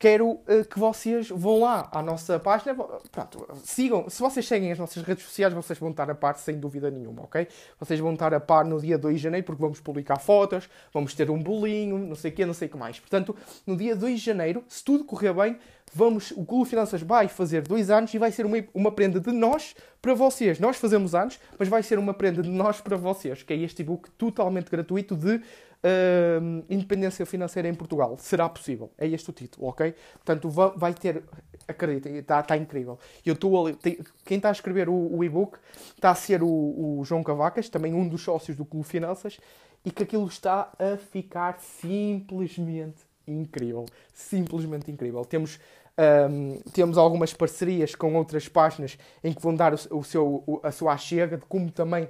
quero 0.00 0.30
uh, 0.30 0.64
que 0.68 0.78
vocês 0.78 1.28
vão 1.28 1.60
lá 1.60 1.86
à 1.92 2.02
nossa 2.02 2.40
página. 2.40 2.74
Pronto, 2.74 3.46
sigam. 3.62 4.08
Se 4.08 4.20
vocês 4.20 4.48
seguem 4.48 4.72
as 4.72 4.78
nossas 4.78 5.02
redes 5.02 5.24
sociais, 5.24 5.52
vocês 5.52 5.78
vão 5.78 5.90
estar 5.90 6.10
a 6.10 6.14
par 6.14 6.38
sem 6.38 6.58
dúvida 6.58 6.90
nenhuma, 6.90 7.24
ok? 7.24 7.46
Vocês 7.78 8.00
vão 8.00 8.14
estar 8.14 8.32
a 8.32 8.40
par 8.40 8.64
no 8.64 8.80
dia 8.80 8.96
2 8.96 9.16
de 9.16 9.22
janeiro, 9.22 9.44
porque 9.44 9.60
vamos 9.60 9.78
publicar 9.78 10.18
fotos, 10.18 10.70
vamos 10.92 11.14
ter 11.14 11.30
um 11.30 11.38
bolinho, 11.38 11.98
não 11.98 12.16
sei 12.16 12.30
o 12.30 12.34
quê, 12.34 12.46
não 12.46 12.54
sei 12.54 12.66
o 12.66 12.70
que 12.70 12.78
mais. 12.78 12.98
Portanto, 12.98 13.36
no 13.66 13.76
dia 13.76 13.94
2 13.94 14.18
de 14.18 14.24
janeiro, 14.24 14.64
se 14.66 14.82
tudo 14.82 15.04
correr 15.04 15.34
bem, 15.34 15.58
vamos, 15.92 16.30
o 16.30 16.46
Clube 16.46 16.68
Finanças 16.68 17.02
vai 17.02 17.28
fazer 17.28 17.60
dois 17.60 17.90
anos 17.90 18.14
e 18.14 18.18
vai 18.18 18.32
ser 18.32 18.46
uma, 18.46 18.56
uma 18.72 18.90
prenda 18.90 19.20
de 19.20 19.32
nós 19.32 19.74
para 20.00 20.14
vocês. 20.14 20.58
Nós 20.58 20.78
fazemos 20.78 21.14
anos, 21.14 21.38
mas 21.58 21.68
vai 21.68 21.82
ser 21.82 21.98
uma 21.98 22.14
prenda 22.14 22.42
de 22.42 22.48
nós 22.48 22.80
para 22.80 22.96
vocês, 22.96 23.42
que 23.42 23.52
é 23.52 23.56
este 23.56 23.82
e-book 23.82 24.10
totalmente 24.12 24.70
gratuito 24.70 25.14
de 25.14 25.42
uh, 25.84 26.64
independência 26.68 27.24
financeira 27.26 27.68
em 27.68 27.74
Portugal. 27.74 28.16
Será 28.18 28.48
possível. 28.48 28.90
É 28.98 29.06
este 29.06 29.30
o 29.30 29.32
título, 29.32 29.68
ok? 29.68 29.94
Portanto, 30.14 30.48
vai 30.50 30.94
ter. 30.94 31.22
Acreditem, 31.68 32.16
está 32.16 32.42
tá 32.42 32.56
incrível. 32.56 32.98
Eu 33.24 33.34
estou 33.34 33.66
ali. 33.66 33.76
Tem, 33.76 33.98
quem 34.24 34.36
está 34.38 34.48
a 34.48 34.52
escrever 34.52 34.88
o, 34.88 35.16
o 35.16 35.22
e-book 35.22 35.58
está 35.94 36.10
a 36.10 36.14
ser 36.14 36.42
o, 36.42 36.48
o 36.48 37.04
João 37.04 37.22
Cavacas, 37.22 37.68
também 37.68 37.94
um 37.94 38.08
dos 38.08 38.22
sócios 38.22 38.56
do 38.56 38.64
Clube 38.64 38.86
Finanças, 38.86 39.38
e 39.84 39.90
que 39.90 40.02
aquilo 40.02 40.26
está 40.26 40.72
a 40.78 40.96
ficar 40.96 41.58
simplesmente 41.60 43.02
incrível. 43.26 43.86
Simplesmente 44.12 44.90
incrível. 44.90 45.24
Temos 45.24 45.58
Um, 46.00 46.58
temos 46.72 46.96
algumas 46.96 47.34
parcerias 47.34 47.94
com 47.94 48.14
outras 48.14 48.48
páginas 48.48 48.96
em 49.22 49.34
que 49.34 49.42
vão 49.42 49.54
dar 49.54 49.74
o, 49.74 49.98
o 49.98 50.02
seu, 50.02 50.60
a 50.62 50.70
sua 50.70 50.96
chega, 50.96 51.36
de 51.36 51.44
como 51.44 51.70
também, 51.70 52.08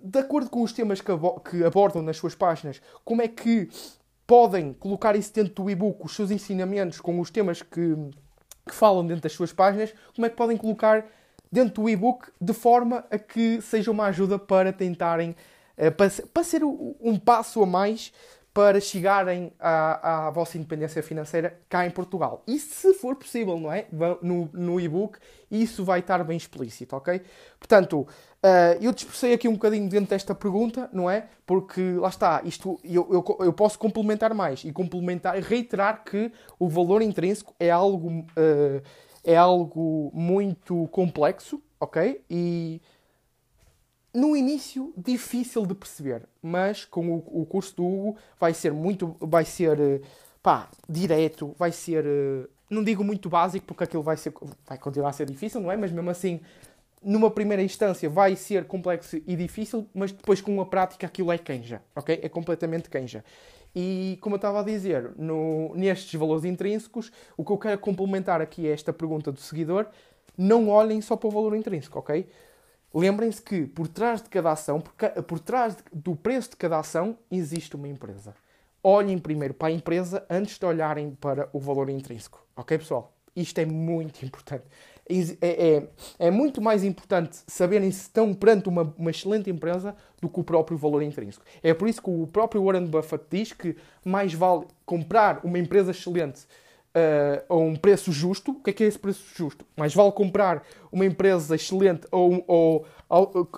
de 0.00 0.18
acordo 0.18 0.50
com 0.50 0.62
os 0.62 0.72
temas 0.72 1.00
que, 1.00 1.10
abordam 1.64 2.02
nas 2.02 2.16
suas 2.16 2.34
páginas, 2.34 2.80
como 3.04 3.22
é 3.22 3.28
que 3.28 3.68
podem 4.26 4.72
colocar 4.72 5.16
isso 5.16 5.32
dentro 5.32 5.54
do 5.54 5.70
e-book, 5.70 6.04
os 6.04 6.14
seus 6.14 6.30
ensinamentos 6.30 7.00
com 7.00 7.18
os 7.20 7.30
temas 7.30 7.62
que, 7.62 7.96
que 8.66 8.74
falam 8.74 9.06
dentro 9.06 9.22
das 9.22 9.32
suas 9.32 9.52
páginas, 9.52 9.94
como 10.14 10.26
é 10.26 10.30
que 10.30 10.36
podem 10.36 10.56
colocar 10.56 11.06
dentro 11.50 11.82
do 11.82 11.88
e-book 11.88 12.30
de 12.40 12.52
forma 12.52 13.04
a 13.10 13.18
que 13.18 13.60
seja 13.60 13.90
uma 13.90 14.06
ajuda 14.06 14.38
para 14.38 14.72
tentarem, 14.72 15.36
para, 15.96 16.10
para 16.32 16.44
ser 16.44 16.62
um 16.64 17.18
passo 17.18 17.62
a 17.62 17.66
mais 17.66 18.12
para 18.54 18.80
chegarem 18.80 19.50
à, 19.58 20.26
à, 20.26 20.30
vossa 20.30 20.58
independência 20.58 21.02
financeira 21.02 21.58
cá 21.68 21.86
em 21.86 21.90
Portugal. 21.90 22.42
E 22.46 22.58
se 22.58 22.92
for 22.94 23.16
possível, 23.16 23.58
não 23.58 23.72
é? 23.72 23.86
No, 24.20 24.48
no 24.52 24.78
e-book, 24.78 25.18
isso 25.50 25.84
vai 25.84 26.00
estar 26.00 26.22
bem 26.22 26.36
explícito, 26.36 26.94
ok? 26.94 27.22
Portanto, 27.58 28.06
uh, 28.42 28.78
eu 28.80 28.92
dispersei 28.92 29.32
aqui 29.32 29.48
um 29.48 29.54
bocadinho 29.54 29.88
dentro 29.88 30.10
desta 30.10 30.34
pergunta, 30.34 30.88
não 30.92 31.08
é? 31.10 31.28
Porque 31.46 31.80
lá 31.92 32.08
está, 32.08 32.42
isto 32.44 32.78
eu, 32.84 33.06
eu, 33.10 33.36
eu 33.40 33.52
posso 33.52 33.78
complementar 33.78 34.34
mais 34.34 34.64
e 34.64 34.72
complementar, 34.72 35.36
reiterar 35.40 36.04
que 36.04 36.30
o 36.58 36.68
valor 36.68 37.02
intrínseco 37.02 37.54
é 37.58 37.70
algo, 37.70 38.08
uh, 38.08 38.82
é 39.24 39.36
algo 39.36 40.10
muito 40.14 40.88
complexo, 40.88 41.60
ok? 41.80 42.22
E 42.28 42.80
no 44.14 44.36
início 44.36 44.92
difícil 44.96 45.64
de 45.64 45.74
perceber, 45.74 46.28
mas 46.42 46.84
com 46.84 47.14
o, 47.14 47.42
o 47.42 47.46
curso 47.46 47.76
do 47.76 47.86
Hugo 47.86 48.16
vai 48.38 48.52
ser 48.52 48.72
muito, 48.72 49.16
vai 49.18 49.44
ser 49.44 49.80
eh, 49.80 50.00
pá, 50.42 50.68
direto, 50.86 51.54
vai 51.58 51.72
ser, 51.72 52.04
não 52.68 52.84
digo 52.84 53.02
muito 53.02 53.30
básico 53.30 53.64
porque 53.66 53.84
aquilo 53.84 54.02
vai 54.02 54.18
ser, 54.18 54.34
vai 54.66 54.76
continuar 54.76 55.10
a 55.10 55.12
ser 55.12 55.26
difícil, 55.26 55.60
não 55.62 55.72
é? 55.72 55.76
Mas 55.78 55.90
mesmo 55.90 56.10
assim, 56.10 56.40
numa 57.04 57.30
primeira 57.30 57.62
instância 57.62 58.08
vai 58.08 58.36
ser 58.36 58.64
complexo 58.64 59.16
e 59.26 59.36
difícil, 59.36 59.88
mas 59.94 60.12
depois 60.12 60.40
com 60.40 60.60
a 60.60 60.66
prática 60.66 61.06
aquilo 61.06 61.32
é 61.32 61.38
canja, 61.38 61.82
ok? 61.94 62.20
É 62.22 62.28
completamente 62.28 62.88
canja. 62.88 63.24
E 63.74 64.18
como 64.20 64.34
eu 64.34 64.38
estava 64.38 64.60
a 64.60 64.62
dizer, 64.62 65.12
no, 65.16 65.74
nestes 65.74 66.18
valores 66.18 66.44
intrínsecos, 66.44 67.10
o 67.36 67.44
que 67.44 67.52
eu 67.52 67.58
quero 67.58 67.78
complementar 67.78 68.40
aqui 68.40 68.68
é 68.68 68.72
esta 68.72 68.92
pergunta 68.92 69.32
do 69.32 69.40
seguidor, 69.40 69.86
não 70.36 70.68
olhem 70.68 71.00
só 71.00 71.16
para 71.16 71.28
o 71.28 71.30
valor 71.30 71.56
intrínseco, 71.56 71.98
ok? 71.98 72.28
Lembrem-se 72.94 73.40
que 73.40 73.66
por 73.66 73.88
trás 73.88 74.20
de 74.22 74.28
cada 74.28 74.52
ação, 74.52 74.80
por, 74.80 74.92
por 75.22 75.40
trás 75.40 75.76
de, 75.76 75.82
do 75.92 76.14
preço 76.14 76.50
de 76.50 76.56
cada 76.56 76.78
ação, 76.78 77.16
existe 77.30 77.74
uma 77.74 77.88
empresa. 77.88 78.34
Olhem 78.82 79.18
primeiro 79.18 79.54
para 79.54 79.68
a 79.68 79.72
empresa 79.72 80.26
antes 80.28 80.58
de 80.58 80.66
olharem 80.66 81.14
para 81.14 81.48
o 81.52 81.58
valor 81.58 81.88
intrínseco. 81.88 82.44
Ok, 82.54 82.76
pessoal? 82.76 83.14
Isto 83.34 83.60
é 83.60 83.64
muito 83.64 84.24
importante. 84.26 84.64
É, 85.08 85.46
é, 85.46 85.88
é 86.18 86.30
muito 86.30 86.60
mais 86.60 86.84
importante 86.84 87.38
saberem 87.46 87.90
se 87.90 88.02
estão 88.02 88.32
perante 88.32 88.68
uma, 88.68 88.94
uma, 88.96 89.10
excelente 89.10 89.50
empresa 89.50 89.96
do 90.20 90.28
que 90.28 90.40
o 90.40 90.44
próprio 90.44 90.78
valor 90.78 91.02
intrínseco. 91.02 91.44
É 91.62 91.74
por 91.74 91.88
isso 91.88 92.00
que 92.00 92.08
o 92.08 92.26
próprio 92.26 92.64
Warren 92.64 92.86
Buffett 92.86 93.24
diz 93.28 93.52
que 93.52 93.76
mais 94.04 94.32
vale 94.32 94.64
comprar 94.86 95.40
uma 95.44 95.58
empresa 95.58 95.90
excelente 95.90 96.46
uh, 96.92 97.44
a 97.48 97.56
um 97.56 97.74
preço 97.74 98.12
justo. 98.12 98.52
O 98.52 98.62
que 98.62 98.70
é 98.70 98.72
que 98.72 98.84
é 98.84 98.86
esse 98.86 98.98
preço 98.98 99.24
justo? 99.34 99.64
Mais 99.76 99.94
vale 99.94 100.12
comprar 100.12 100.64
uma 100.90 101.04
empresa 101.04 101.54
excelente 101.56 102.06
ou, 102.10 102.44
ou 102.46 102.86
ao, 103.08 103.48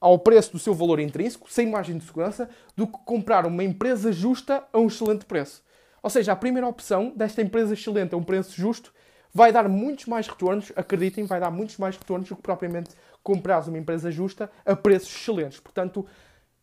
ao 0.00 0.18
preço 0.18 0.52
do 0.52 0.58
seu 0.58 0.74
valor 0.74 1.00
intrínseco, 1.00 1.50
sem 1.50 1.70
margem 1.70 1.96
de 1.96 2.04
segurança, 2.04 2.50
do 2.76 2.86
que 2.86 2.98
comprar 3.04 3.46
uma 3.46 3.64
empresa 3.64 4.12
justa 4.12 4.64
a 4.72 4.78
um 4.78 4.88
excelente 4.88 5.24
preço. 5.24 5.62
Ou 6.02 6.10
seja, 6.10 6.32
a 6.32 6.36
primeira 6.36 6.66
opção 6.66 7.12
desta 7.14 7.40
empresa 7.40 7.74
excelente 7.74 8.14
a 8.14 8.18
um 8.18 8.22
preço 8.22 8.60
justo 8.60 8.92
vai 9.32 9.52
dar 9.52 9.68
muitos 9.68 10.06
mais 10.06 10.28
retornos, 10.28 10.72
acreditem, 10.76 11.24
vai 11.24 11.40
dar 11.40 11.50
muitos 11.50 11.78
mais 11.78 11.96
retornos 11.96 12.28
do 12.28 12.36
que 12.36 12.42
propriamente 12.42 12.90
comprar 13.22 13.66
uma 13.68 13.78
empresa 13.78 14.10
justa 14.10 14.50
a 14.64 14.76
preços 14.76 15.14
excelentes. 15.14 15.60
Portanto, 15.60 16.06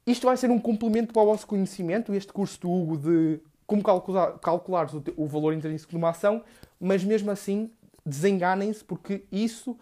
isto 0.05 0.27
vai 0.27 0.38
ser 0.38 0.49
um 0.49 0.60
complemento 0.60 1.13
para 1.13 1.21
o 1.21 1.25
vosso 1.25 1.47
conhecimento, 1.47 2.13
este 2.13 2.32
curso 2.32 2.60
do 2.62 2.71
Hugo 2.71 2.97
de 2.97 3.39
como 3.65 3.84
calcular, 3.84 4.39
calculares 4.39 4.93
o, 4.93 5.03
o, 5.15 5.27
valor 5.27 5.53
intrínseco 5.53 5.91
de 5.91 5.97
uma 5.97 6.10
ação, 6.10 6.43
mas 6.79 7.03
mesmo 7.03 7.29
assim 7.29 7.71
desenganem-se 8.03 8.84
porque 8.84 9.23
isso 9.32 9.77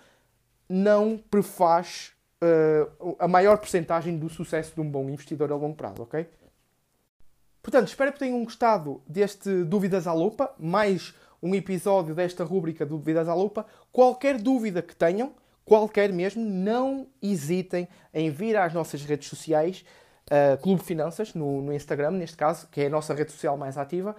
não 0.68 1.18
prefaz 1.32 2.12
uh, 2.44 3.16
a 3.18 3.28
maior 3.30 3.58
percentagem 3.58 4.18
do 4.18 4.28
sucesso 4.28 4.76
de 4.76 4.82
um 4.82 4.90
bom 4.90 5.10
investidor 5.10 5.52
a 5.54 5.56
longo 5.56 5.76
prazo, 5.76 6.02
ok? 6.02 6.28
Portanto, 7.62 7.88
espero 7.88 8.12
que 8.12 8.20
tenham 8.20 8.44
gostado 8.44 9.02
deste 9.08 9.64
Dúvidas 9.64 10.08
à 10.08 10.14
Lupa, 10.14 10.54
mais 10.60 11.14
um 11.42 11.54
episódio 11.56 12.16
desta 12.16 12.44
rúbrica 12.44 12.86
do 12.86 12.98
Dúvidas 12.98 13.28
à 13.28 13.34
Lupa. 13.34 13.66
Qualquer 13.92 14.38
dúvida 14.38 14.82
que 14.82 14.96
tenham, 14.96 15.34
qualquer 15.64 16.12
mesmo, 16.12 16.44
não 16.44 17.08
hesitem 17.22 17.88
em 18.14 18.30
vir 18.30 18.58
às 18.58 18.74
nossas 18.74 19.04
redes 19.04 19.28
sociais 19.28 19.86
uh, 20.28 20.62
Clube 20.62 20.84
Finanças, 20.84 21.34
no, 21.34 21.62
no 21.62 21.74
Instagram, 21.74 22.12
neste 22.12 22.38
caso, 22.38 22.68
que 22.72 22.82
é 22.82 22.88
a 22.88 22.90
nossa 22.90 23.14
rede 23.14 23.32
social 23.32 23.58
mais 23.58 23.78
ativa, 23.78 24.16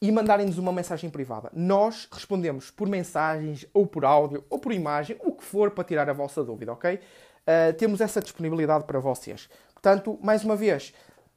e 0.00 0.12
mandarem-nos 0.12 0.58
uma 0.58 0.72
mensagem 0.72 1.08
privada. 1.08 1.50
Nós 1.54 2.06
respondemos 2.12 2.70
por 2.70 2.88
mensagens, 2.88 3.66
ou 3.72 3.86
por 3.86 4.04
áudio, 4.04 4.44
ou 4.50 4.58
por 4.58 4.72
imagem, 4.72 5.16
o 5.20 5.32
que 5.32 5.44
for 5.44 5.70
para 5.70 5.84
tirar 5.84 6.08
a 6.10 6.12
vossa 6.12 6.44
dúvida, 6.44 6.72
ok? 6.72 6.94
Uh, 6.94 7.72
temos 7.74 8.00
essa 8.00 8.20
disponibilidade 8.20 8.84
para 8.84 8.98
vocês. 8.98 9.48
Portanto, 9.72 10.18
mais 10.22 10.44
uma 10.44 10.56
vez, 10.56 10.92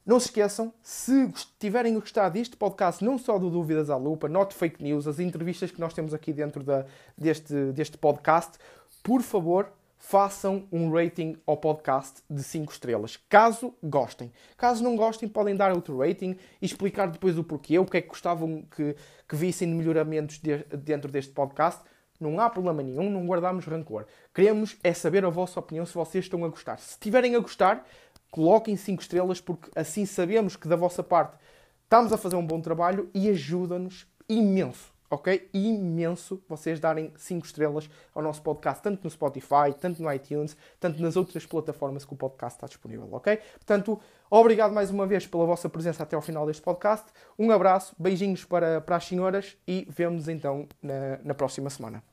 não 0.05 0.19
se 0.19 0.27
esqueçam, 0.27 0.73
se 0.81 1.31
tiverem 1.59 1.93
gostado 1.93 2.33
deste 2.33 2.57
podcast, 2.57 3.03
não 3.03 3.17
só 3.17 3.37
do 3.37 3.49
Dúvidas 3.49 3.89
à 3.89 3.95
Lupa, 3.95 4.27
not 4.27 4.55
fake 4.55 4.83
news, 4.83 5.07
as 5.07 5.19
entrevistas 5.19 5.71
que 5.71 5.79
nós 5.79 5.93
temos 5.93 6.13
aqui 6.13 6.33
dentro 6.33 6.63
da, 6.63 6.85
deste, 7.17 7.53
deste 7.73 7.97
podcast, 7.97 8.57
por 9.03 9.21
favor, 9.21 9.71
façam 9.99 10.65
um 10.71 10.91
rating 10.91 11.37
ao 11.45 11.57
podcast 11.57 12.23
de 12.29 12.41
5 12.41 12.71
estrelas, 12.71 13.17
caso 13.29 13.75
gostem. 13.83 14.31
Caso 14.57 14.83
não 14.83 14.95
gostem, 14.95 15.27
podem 15.27 15.55
dar 15.55 15.71
outro 15.71 15.99
rating 15.99 16.37
e 16.61 16.65
explicar 16.65 17.07
depois 17.09 17.37
o 17.37 17.43
porquê, 17.43 17.77
o 17.77 17.85
que 17.85 17.97
é 17.97 18.01
que 18.01 18.07
gostavam 18.07 18.63
que, 18.75 18.95
que 19.27 19.35
vissem 19.35 19.67
de 19.67 19.75
melhoramentos 19.75 20.39
de, 20.39 20.57
dentro 20.77 21.11
deste 21.11 21.33
podcast. 21.33 21.81
Não 22.19 22.39
há 22.39 22.49
problema 22.49 22.81
nenhum, 22.81 23.09
não 23.09 23.25
guardamos 23.25 23.65
rancor. 23.65 24.05
Queremos 24.33 24.77
é 24.83 24.93
saber 24.93 25.23
a 25.23 25.29
vossa 25.29 25.59
opinião 25.59 25.85
se 25.85 25.93
vocês 25.93 26.25
estão 26.25 26.43
a 26.43 26.49
gostar. 26.49 26.77
Se 26.79 26.91
estiverem 26.91 27.35
a 27.35 27.39
gostar, 27.39 27.85
coloquem 28.29 28.75
5 28.75 29.01
estrelas, 29.01 29.41
porque 29.41 29.69
assim 29.75 30.05
sabemos 30.05 30.55
que 30.55 30.67
da 30.67 30.75
vossa 30.75 31.03
parte 31.03 31.37
estamos 31.83 32.13
a 32.13 32.17
fazer 32.17 32.35
um 32.35 32.45
bom 32.45 32.61
trabalho 32.61 33.09
e 33.13 33.29
ajuda-nos 33.29 34.07
imenso 34.27 34.93
ok? 35.09 35.49
Imenso 35.53 36.41
vocês 36.47 36.79
darem 36.79 37.11
5 37.15 37.45
estrelas 37.45 37.89
ao 38.13 38.21
nosso 38.21 38.41
podcast, 38.41 38.83
tanto 38.83 39.03
no 39.03 39.09
Spotify, 39.09 39.73
tanto 39.79 40.01
no 40.01 40.11
iTunes, 40.13 40.55
tanto 40.79 41.01
nas 41.01 41.15
outras 41.15 41.45
plataformas 41.45 42.05
que 42.05 42.13
o 42.13 42.15
podcast 42.15 42.57
está 42.57 42.67
disponível, 42.67 43.07
ok? 43.11 43.37
Portanto, 43.37 43.99
obrigado 44.29 44.73
mais 44.73 44.91
uma 44.91 45.07
vez 45.07 45.25
pela 45.25 45.45
vossa 45.45 45.67
presença 45.67 46.03
até 46.03 46.15
ao 46.15 46.21
final 46.21 46.45
deste 46.45 46.61
podcast. 46.61 47.07
Um 47.37 47.51
abraço, 47.51 47.95
beijinhos 47.97 48.45
para, 48.45 48.81
para 48.81 48.97
as 48.97 49.05
senhoras 49.05 49.57
e 49.67 49.87
vemos 49.89 50.27
então 50.27 50.67
na, 50.81 51.17
na 51.23 51.33
próxima 51.33 51.69
semana. 51.69 52.03